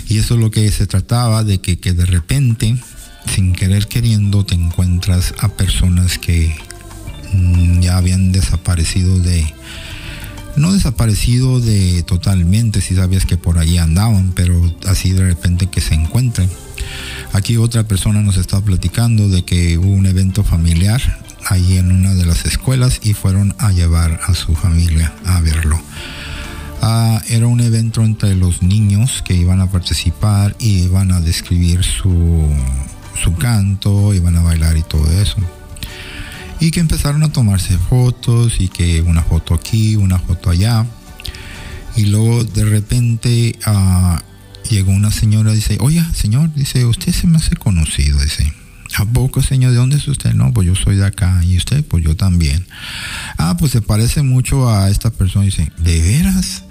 [0.09, 2.77] Y eso es lo que se trataba, de que, que de repente,
[3.35, 6.55] sin querer queriendo, te encuentras a personas que
[7.33, 9.47] mm, ya habían desaparecido de,
[10.57, 15.81] no desaparecido de totalmente, si sabías que por allí andaban, pero así de repente que
[15.81, 16.51] se encuentren.
[17.33, 22.15] Aquí otra persona nos está platicando de que hubo un evento familiar ahí en una
[22.15, 25.81] de las escuelas y fueron a llevar a su familia a verlo.
[26.83, 31.83] Ah, era un evento entre los niños que iban a participar y iban a describir
[31.83, 32.47] su,
[33.23, 35.37] su canto, iban a bailar y todo eso.
[36.61, 40.87] Y que empezaron a tomarse fotos y que una foto aquí, una foto allá.
[41.97, 44.23] Y luego de repente ah,
[44.69, 48.53] llegó una señora y dice, oye, señor, dice, usted se me hace conocido, dice.
[48.97, 49.73] ¿A poco, señor?
[49.73, 50.35] ¿De dónde es usted?
[50.35, 51.43] No, pues yo soy de acá.
[51.45, 51.85] ¿Y usted?
[51.85, 52.67] Pues yo también.
[53.39, 55.45] Ah, pues se parece mucho a esta persona.
[55.45, 56.65] Dice, ¿de veras?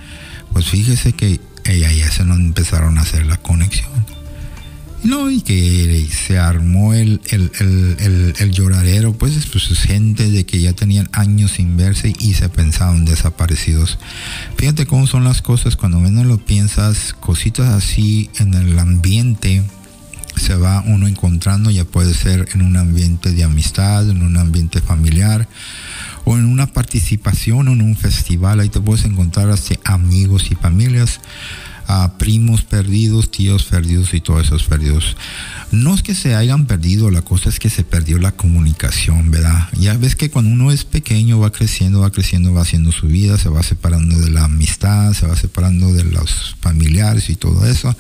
[0.54, 3.92] Pues fíjese que ella ya se nos empezaron a hacer la conexión.
[5.04, 10.46] No, y que se armó el, el, el, el, lloradero, pues, pues es gente de
[10.46, 14.00] que ya tenían años sin verse y se pensaban desaparecidos.
[14.58, 19.64] Fíjate cómo son las cosas cuando menos lo piensas, cositas así en el ambiente
[20.36, 24.82] se va uno encontrando, ya puede ser en un ambiente de amistad, en un ambiente
[24.82, 25.48] familiar
[26.26, 31.20] o en una participación en un festival, ahí te puedes encontrar hasta amigos y familias,
[31.86, 35.18] a primos perdidos, tíos perdidos y todos esos perdidos.
[35.72, 39.68] No es que se hayan perdido, la cosa es que se perdió la comunicación, ¿verdad?
[39.74, 43.38] Ya ves que cuando uno es pequeño va creciendo, va creciendo, va haciendo su vida,
[43.38, 47.96] se va separando de la amistad, se va separando de los familiares y todo eso.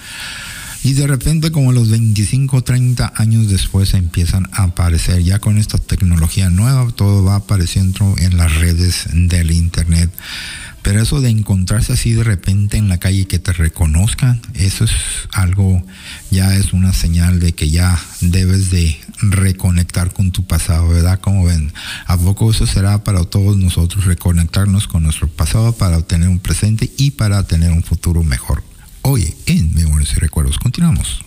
[0.83, 5.77] Y de repente como los 25, 30 años después empiezan a aparecer, ya con esta
[5.77, 10.11] tecnología nueva, todo va apareciendo en las redes del Internet.
[10.81, 14.83] Pero eso de encontrarse así de repente en la calle y que te reconozcan, eso
[14.83, 14.91] es
[15.31, 15.81] algo,
[16.29, 21.21] ya es una señal de que ya debes de reconectar con tu pasado, ¿verdad?
[21.21, 21.71] Como ven,
[22.05, 26.91] ¿a poco eso será para todos nosotros reconectarnos con nuestro pasado para obtener un presente
[26.97, 28.72] y para tener un futuro mejor?
[29.05, 31.22] Oye, en Memorias y Recuerdos, continuamos.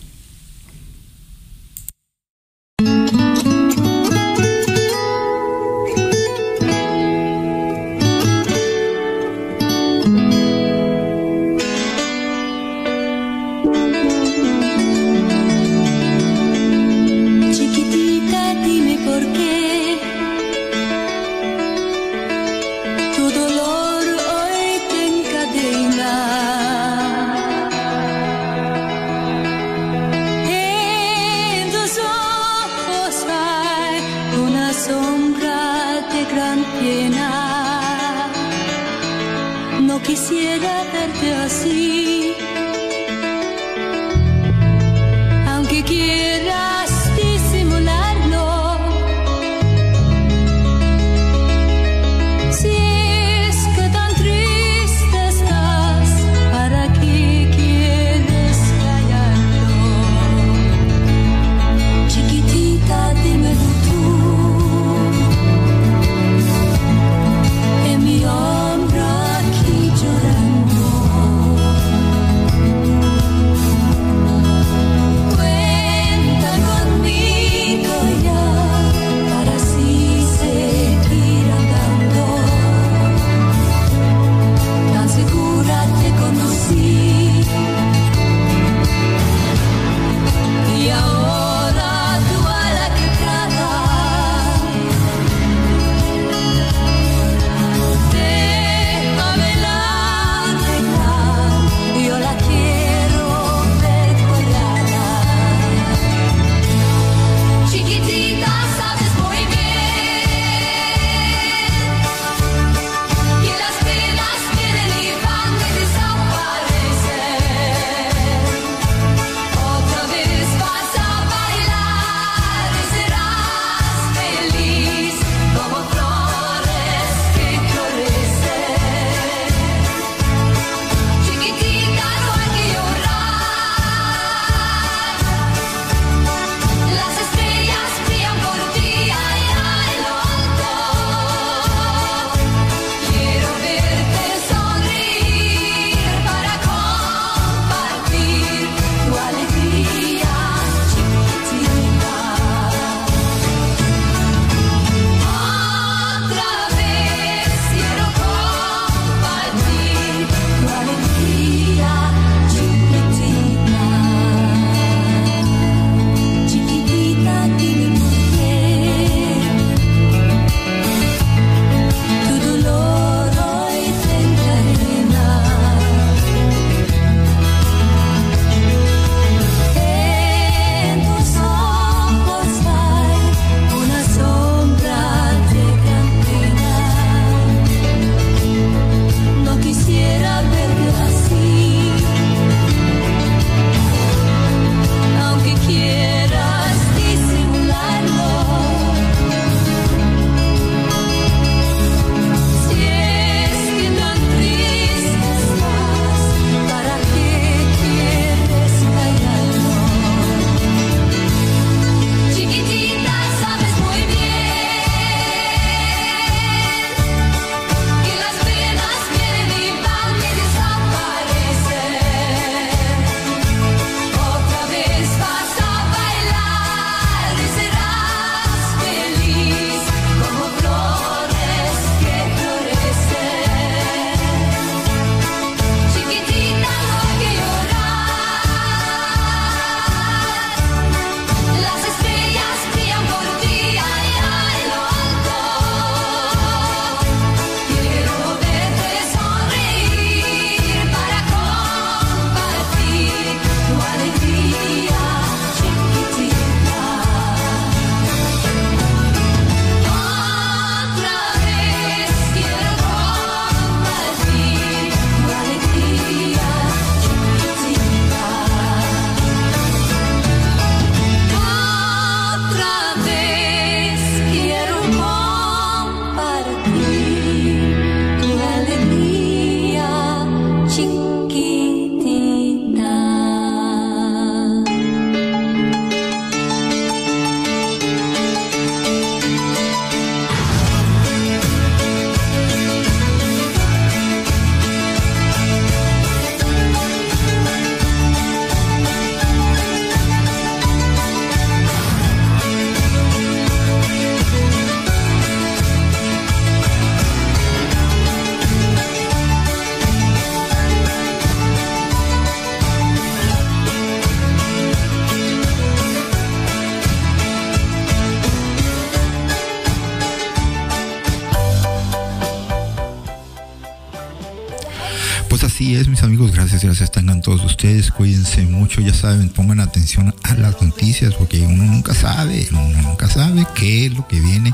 [326.57, 327.91] gracias, gracias tengan todos ustedes.
[327.91, 333.47] Cuídense mucho, ya saben, pongan atención las noticias, porque uno nunca sabe, uno nunca sabe
[333.55, 334.53] qué es lo que viene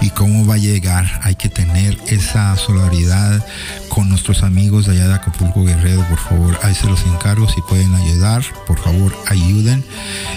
[0.00, 1.20] y cómo va a llegar.
[1.22, 3.44] Hay que tener esa solidaridad
[3.88, 7.60] con nuestros amigos de allá de Acapulco Guerrero, por favor, ahí se los encargo, si
[7.62, 9.84] pueden ayudar, por favor, ayuden.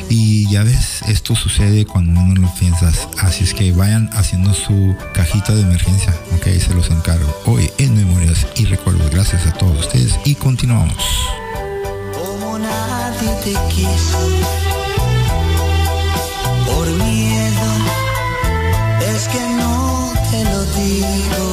[0.10, 4.96] Y ya ves, esto sucede cuando uno lo piensas, así es que vayan haciendo su
[5.14, 7.36] cajita de emergencia, ok, se los encargo.
[7.46, 10.98] Hoy en Memorias y Recuerdos, gracias a todos ustedes y continuamos.
[12.14, 14.67] Como nadie te.
[16.68, 17.70] Por miedo
[19.14, 21.44] es que no te lo digo.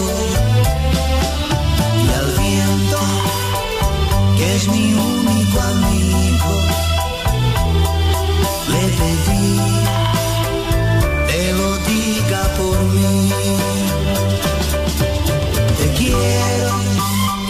[2.02, 2.98] Y al viento,
[4.36, 6.54] que es mi único amigo,
[8.72, 9.60] le pedí,
[11.28, 13.30] te lo diga por mí.
[15.78, 16.72] Te quiero,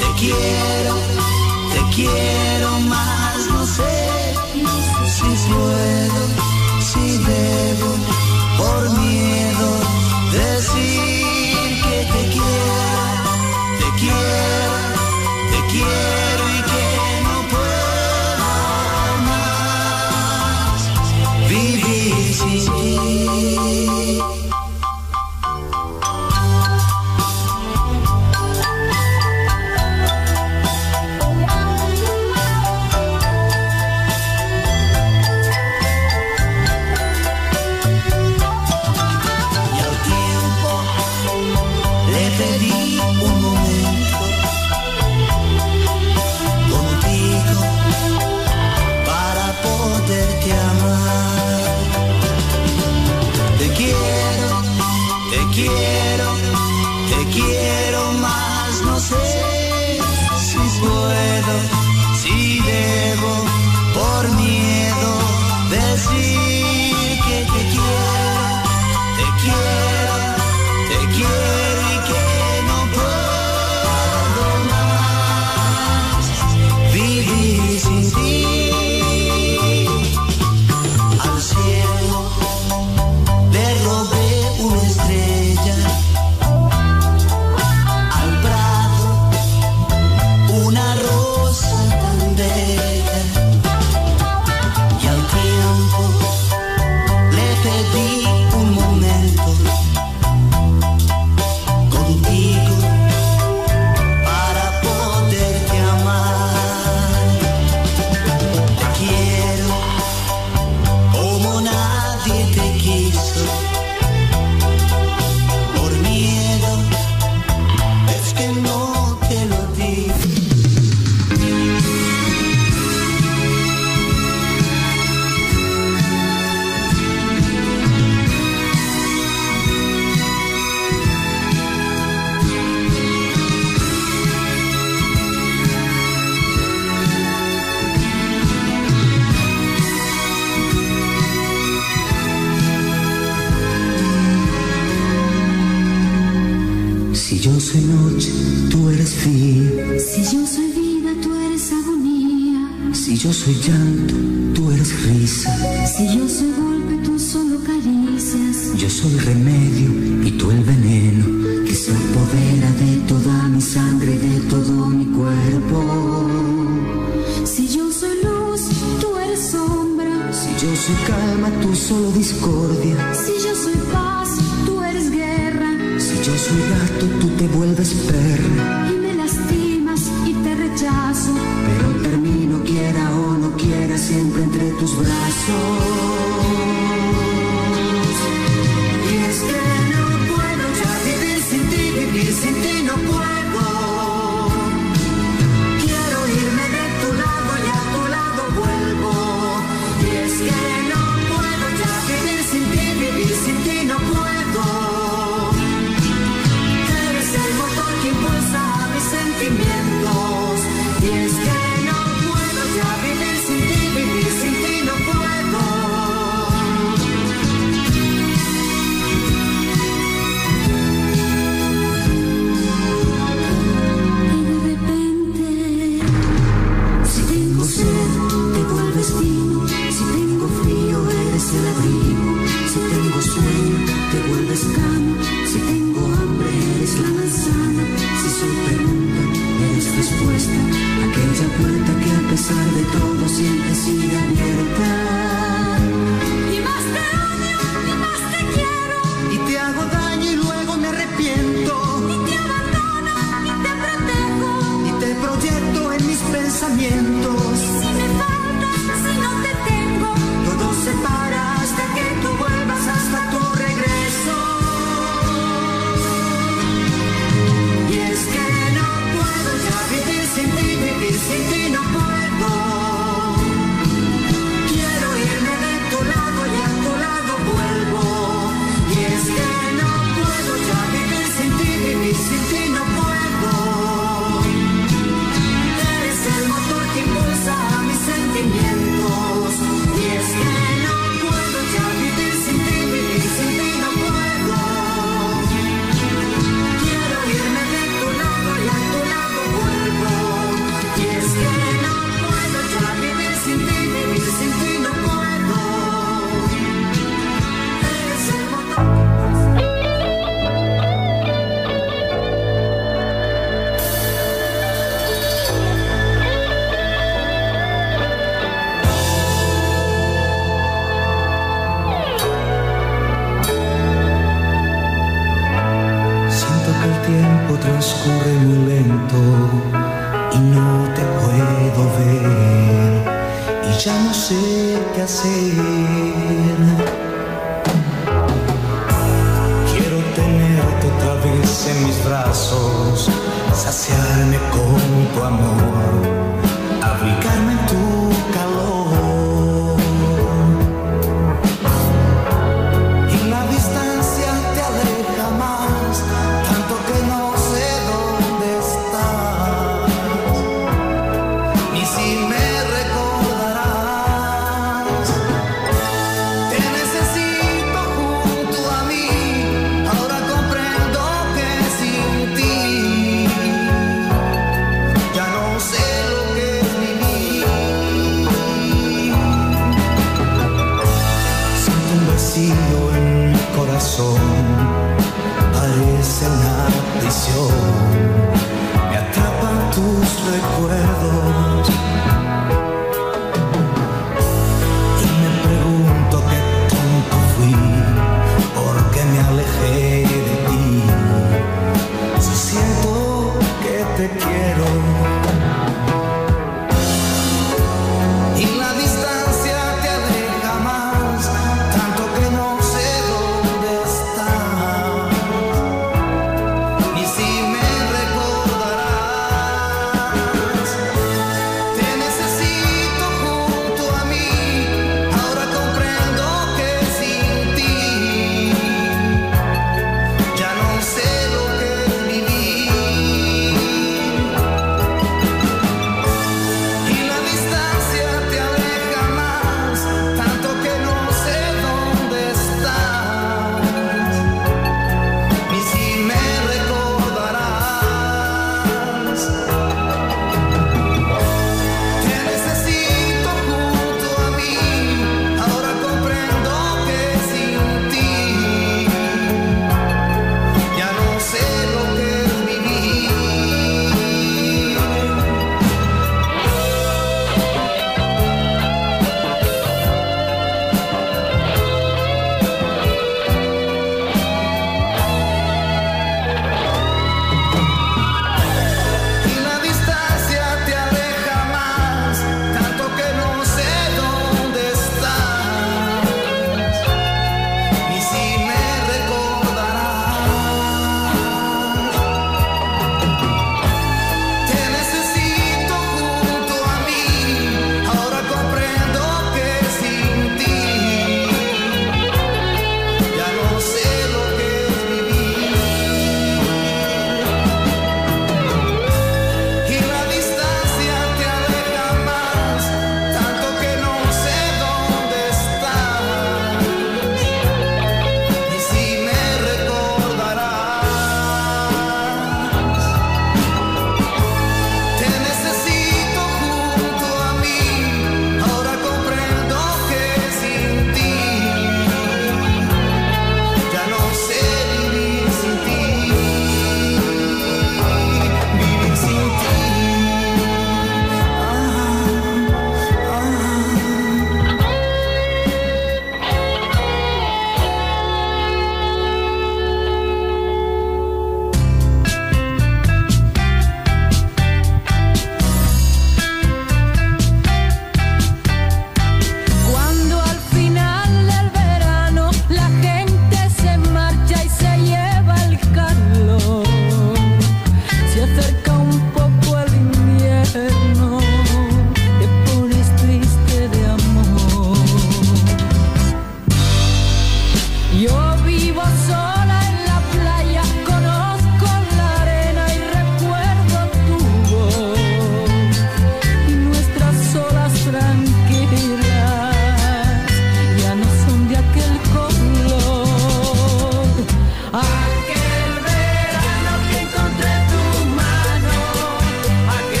[0.00, 0.94] te quiero,
[1.72, 2.41] te quiero.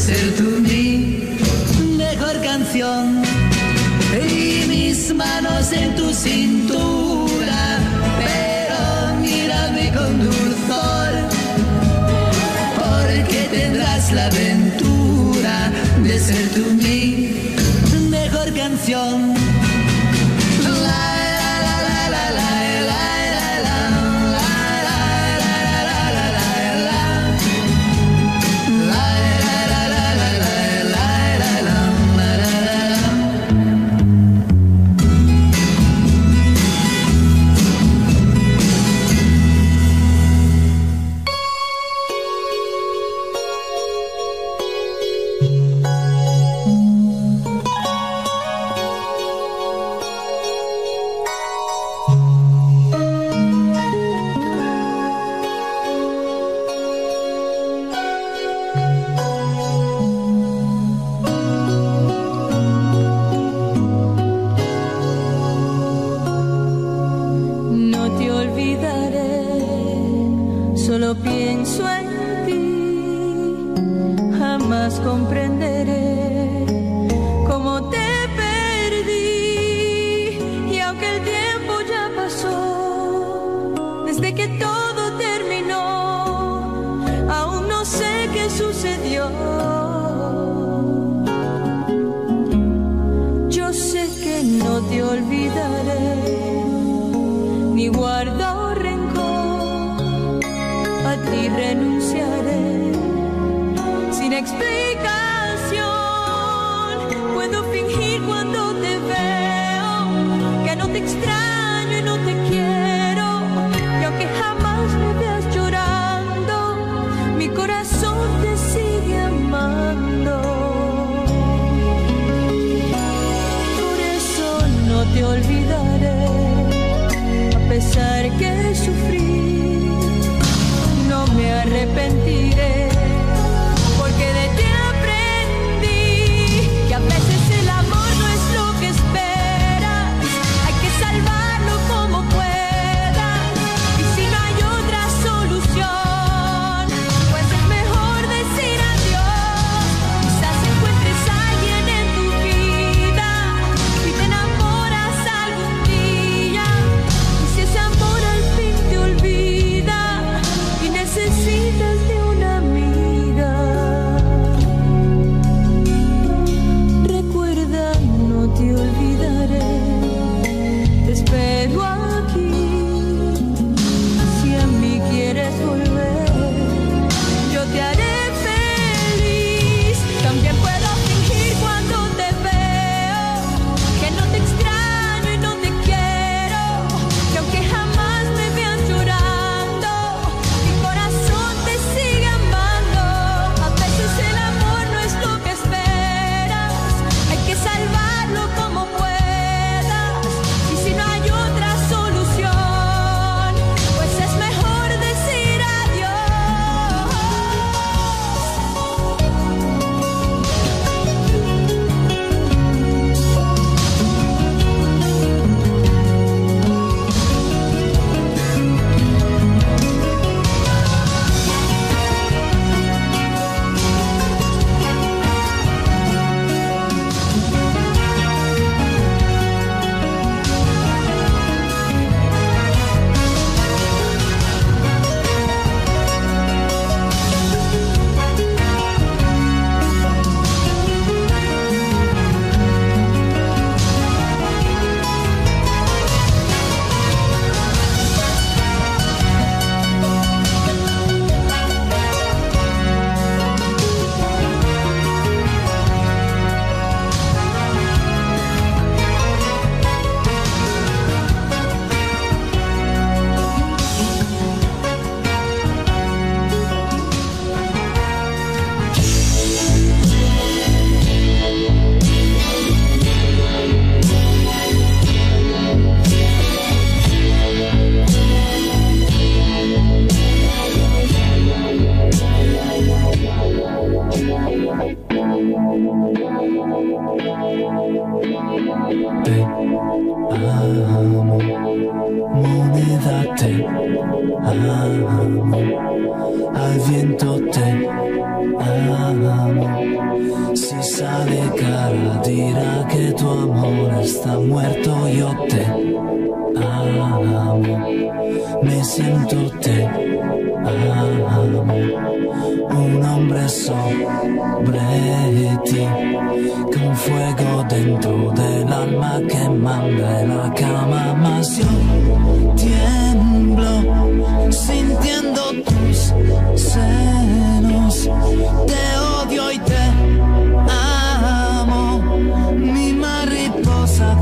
[0.00, 1.20] ser tú mi
[1.96, 3.22] mejor canción.
[4.28, 7.62] Y mis manos en tu cintura,
[8.24, 8.78] pero
[9.20, 11.12] mírame con dulzor,
[12.80, 15.70] porque tendrás la aventura
[16.02, 16.79] de ser tú mi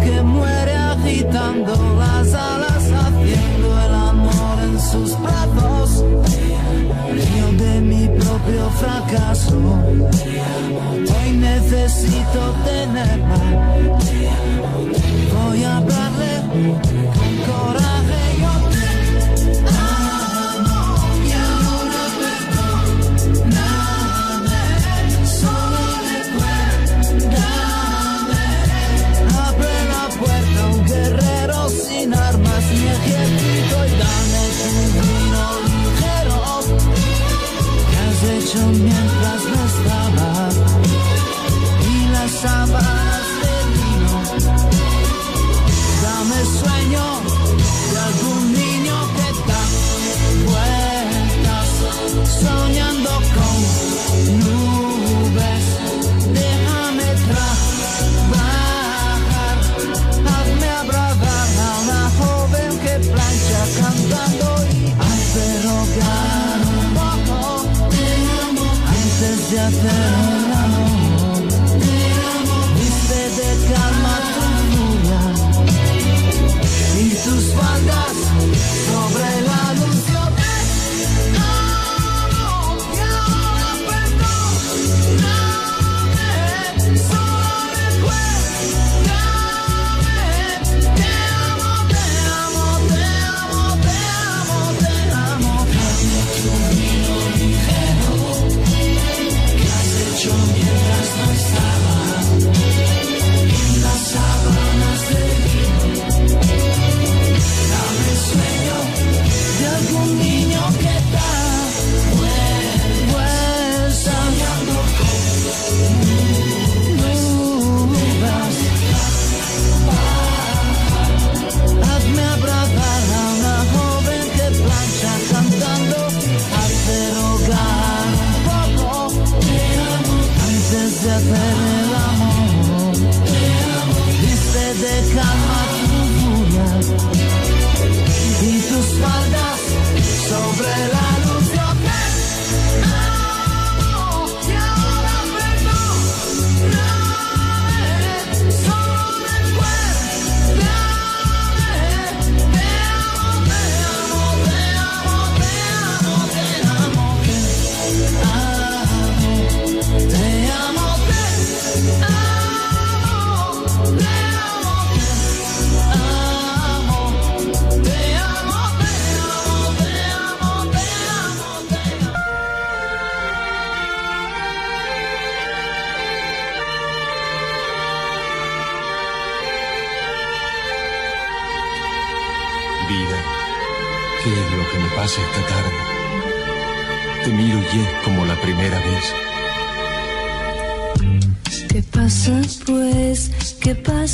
[0.01, 6.05] que muere agitando las alas, haciendo el amor en sus brazos.
[7.13, 9.59] Río de mi propio fracaso.
[11.17, 13.39] Hoy necesito tenerla.
[15.35, 17.28] Voy a hablarle.
[38.57, 40.49] mientras lo estaba.
[41.83, 42.98] Y las sábanas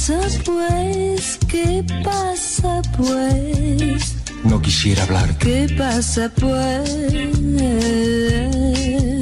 [0.07, 1.39] pasa pues?
[1.49, 4.15] ¿Qué pasa pues?
[4.45, 5.35] No quisiera hablar.
[5.39, 6.91] ¿Qué pasa pues?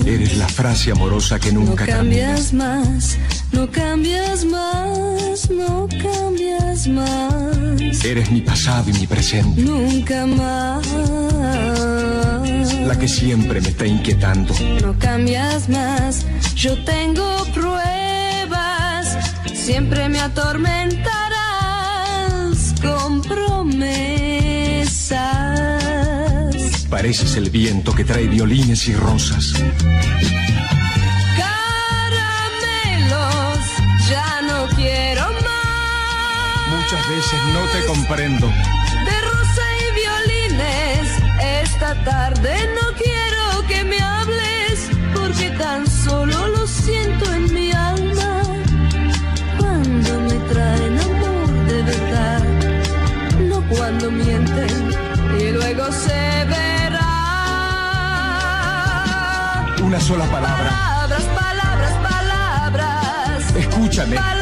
[0.05, 3.17] Eres la frase amorosa que nunca no cambias más.
[3.53, 8.05] No cambias más, no cambias más.
[8.05, 9.63] Eres mi pasado y mi presente.
[9.63, 10.85] Nunca más.
[12.87, 14.53] La que siempre me está inquietando.
[14.81, 16.27] No cambias más,
[16.57, 17.92] yo tengo pruebas
[19.63, 21.15] siempre me atormentarás
[22.83, 23.87] con promesas.
[26.91, 29.53] Pareces el viento que trae violines y rosas.
[31.37, 32.59] Caramelos,
[34.11, 36.69] ya no quiero más.
[36.77, 38.49] Muchas veces no te comprendo.
[38.49, 41.07] De rosa y violines,
[41.63, 47.22] esta tarde no quiero que me hables, porque tan solo lo siento
[54.13, 54.91] mienten
[55.39, 57.13] y luego se verá.
[59.83, 60.71] Una sola palabra.
[60.71, 63.57] Palabras, palabras, palabras.
[63.57, 64.17] Escúchame.
[64.17, 64.42] Palabras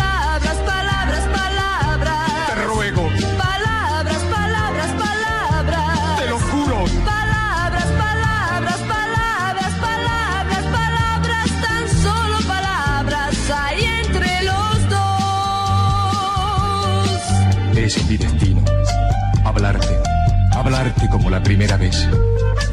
[21.11, 22.07] Como la primera vez.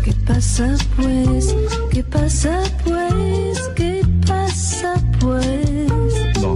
[0.03, 1.56] ¿Qué pasa pues?
[1.91, 3.60] ¿Qué pasa pues?
[3.76, 5.88] ¿Qué pasa pues?
[6.41, 6.56] No,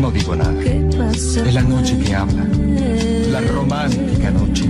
[0.00, 0.52] no digo nada.
[0.62, 1.46] ¿Qué pasa?
[1.46, 2.44] Es la noche que habla.
[3.30, 4.66] La romántica noche.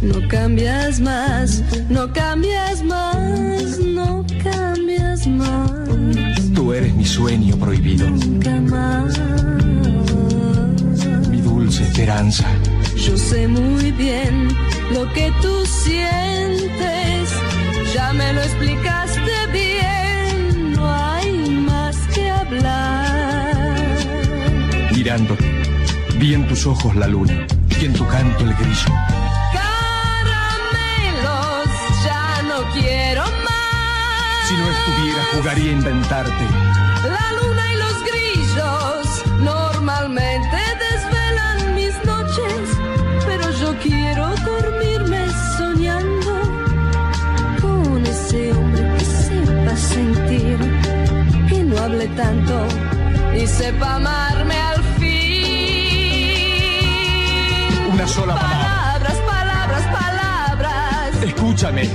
[0.00, 5.70] No cambias más, no cambias más, no cambias más,
[6.54, 8.08] Tú eres mi sueño prohibido.
[8.10, 9.18] nunca más.
[11.30, 12.46] Mi dulce esperanza.
[12.96, 14.48] Yo sé muy bien
[14.94, 17.28] lo que tú sientes,
[17.92, 23.76] ya me lo explicaste bien, no hay más que hablar.
[24.94, 25.44] Mirándote.
[26.18, 27.44] Vi en tus ojos la luna.
[27.80, 28.92] Y en tu canto el grillo.
[29.58, 30.88] Caramelos,
[32.06, 34.48] ya no quiero más.
[34.48, 36.44] Si no estuviera, jugaría a inventarte.
[37.16, 39.02] La luna y los grillos
[39.40, 40.63] normalmente
[52.04, 52.66] hable tanto
[53.34, 55.44] y sepa amarme al fin.
[57.92, 58.58] Una sola palabra.
[58.68, 61.22] Palabras, palabras, palabras.
[61.22, 61.90] Escúchame.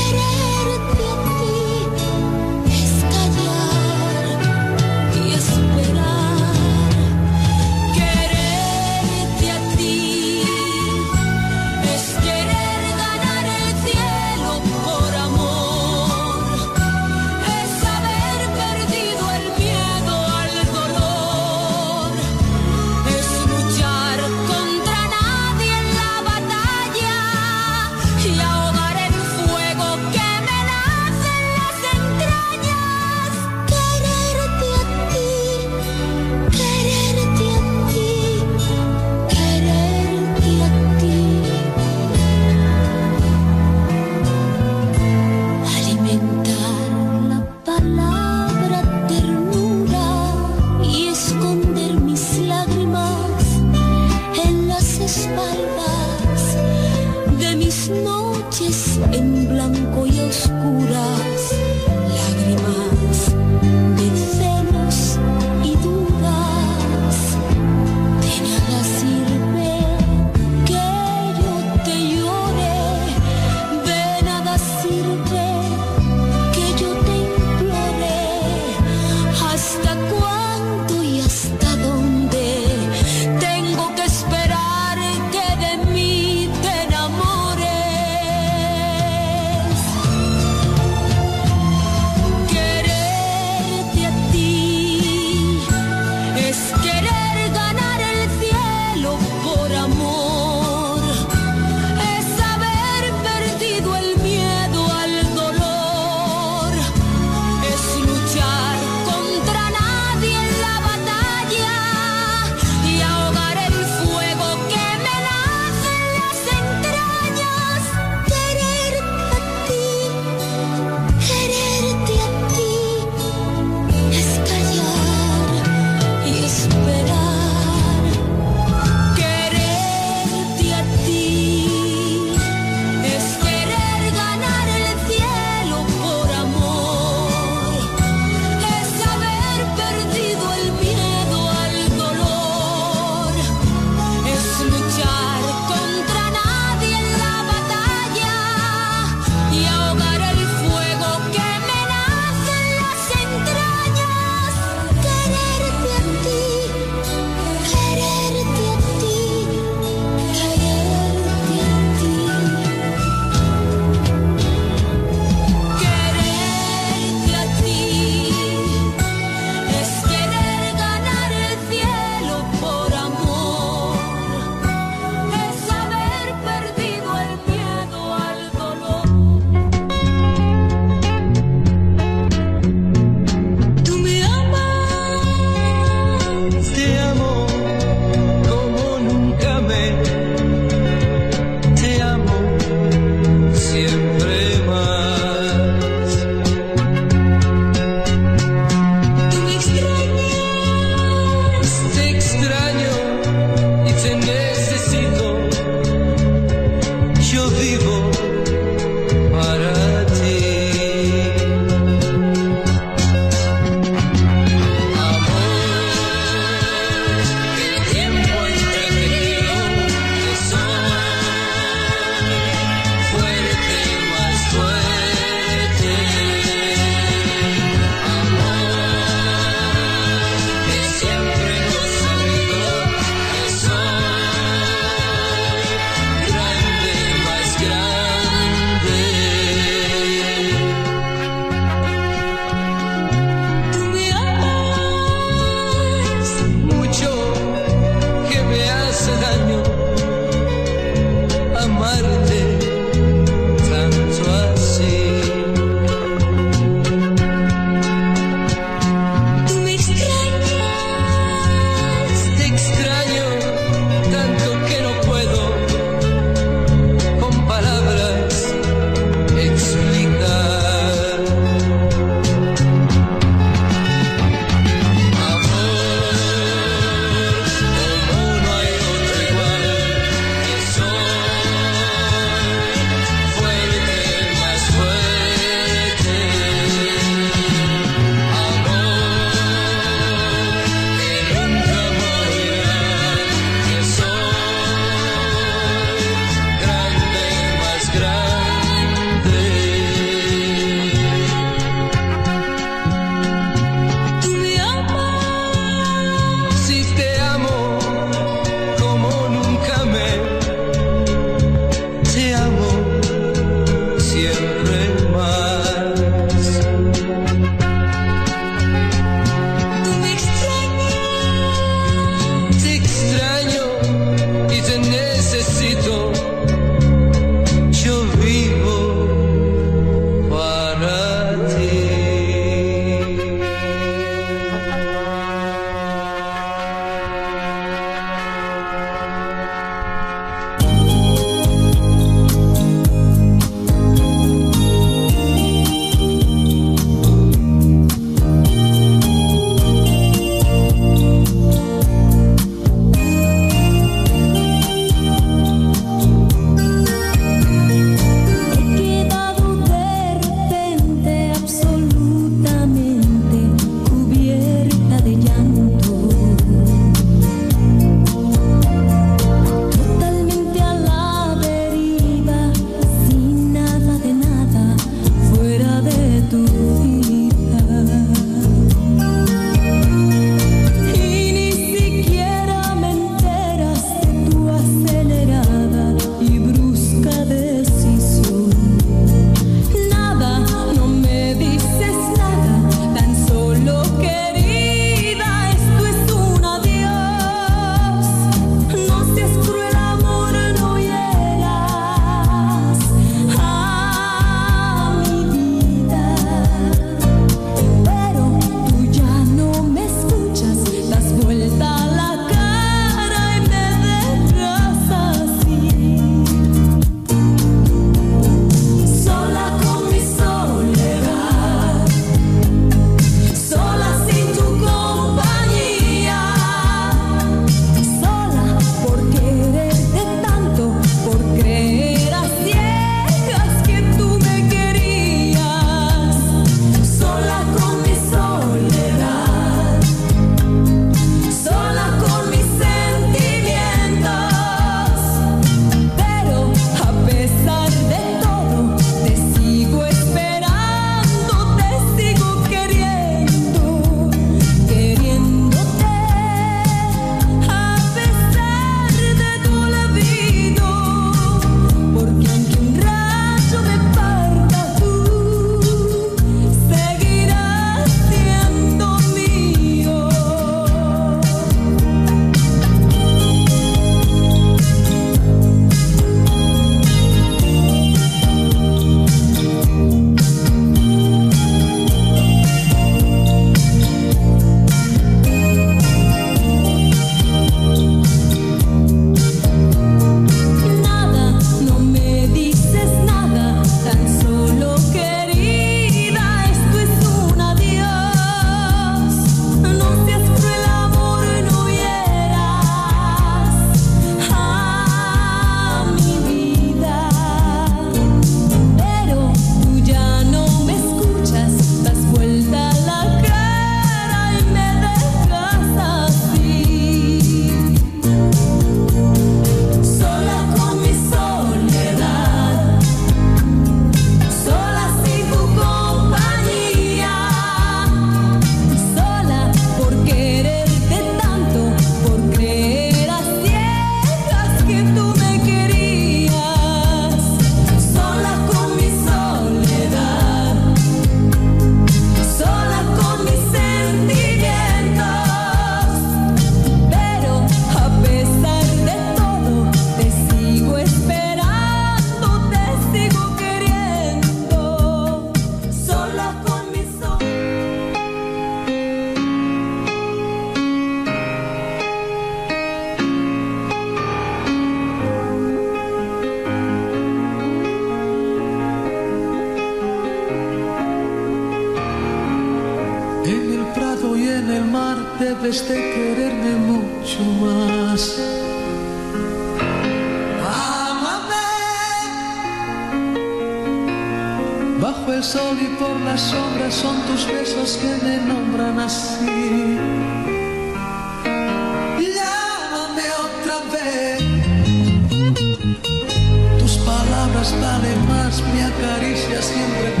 [598.81, 600.00] Acaricia siempre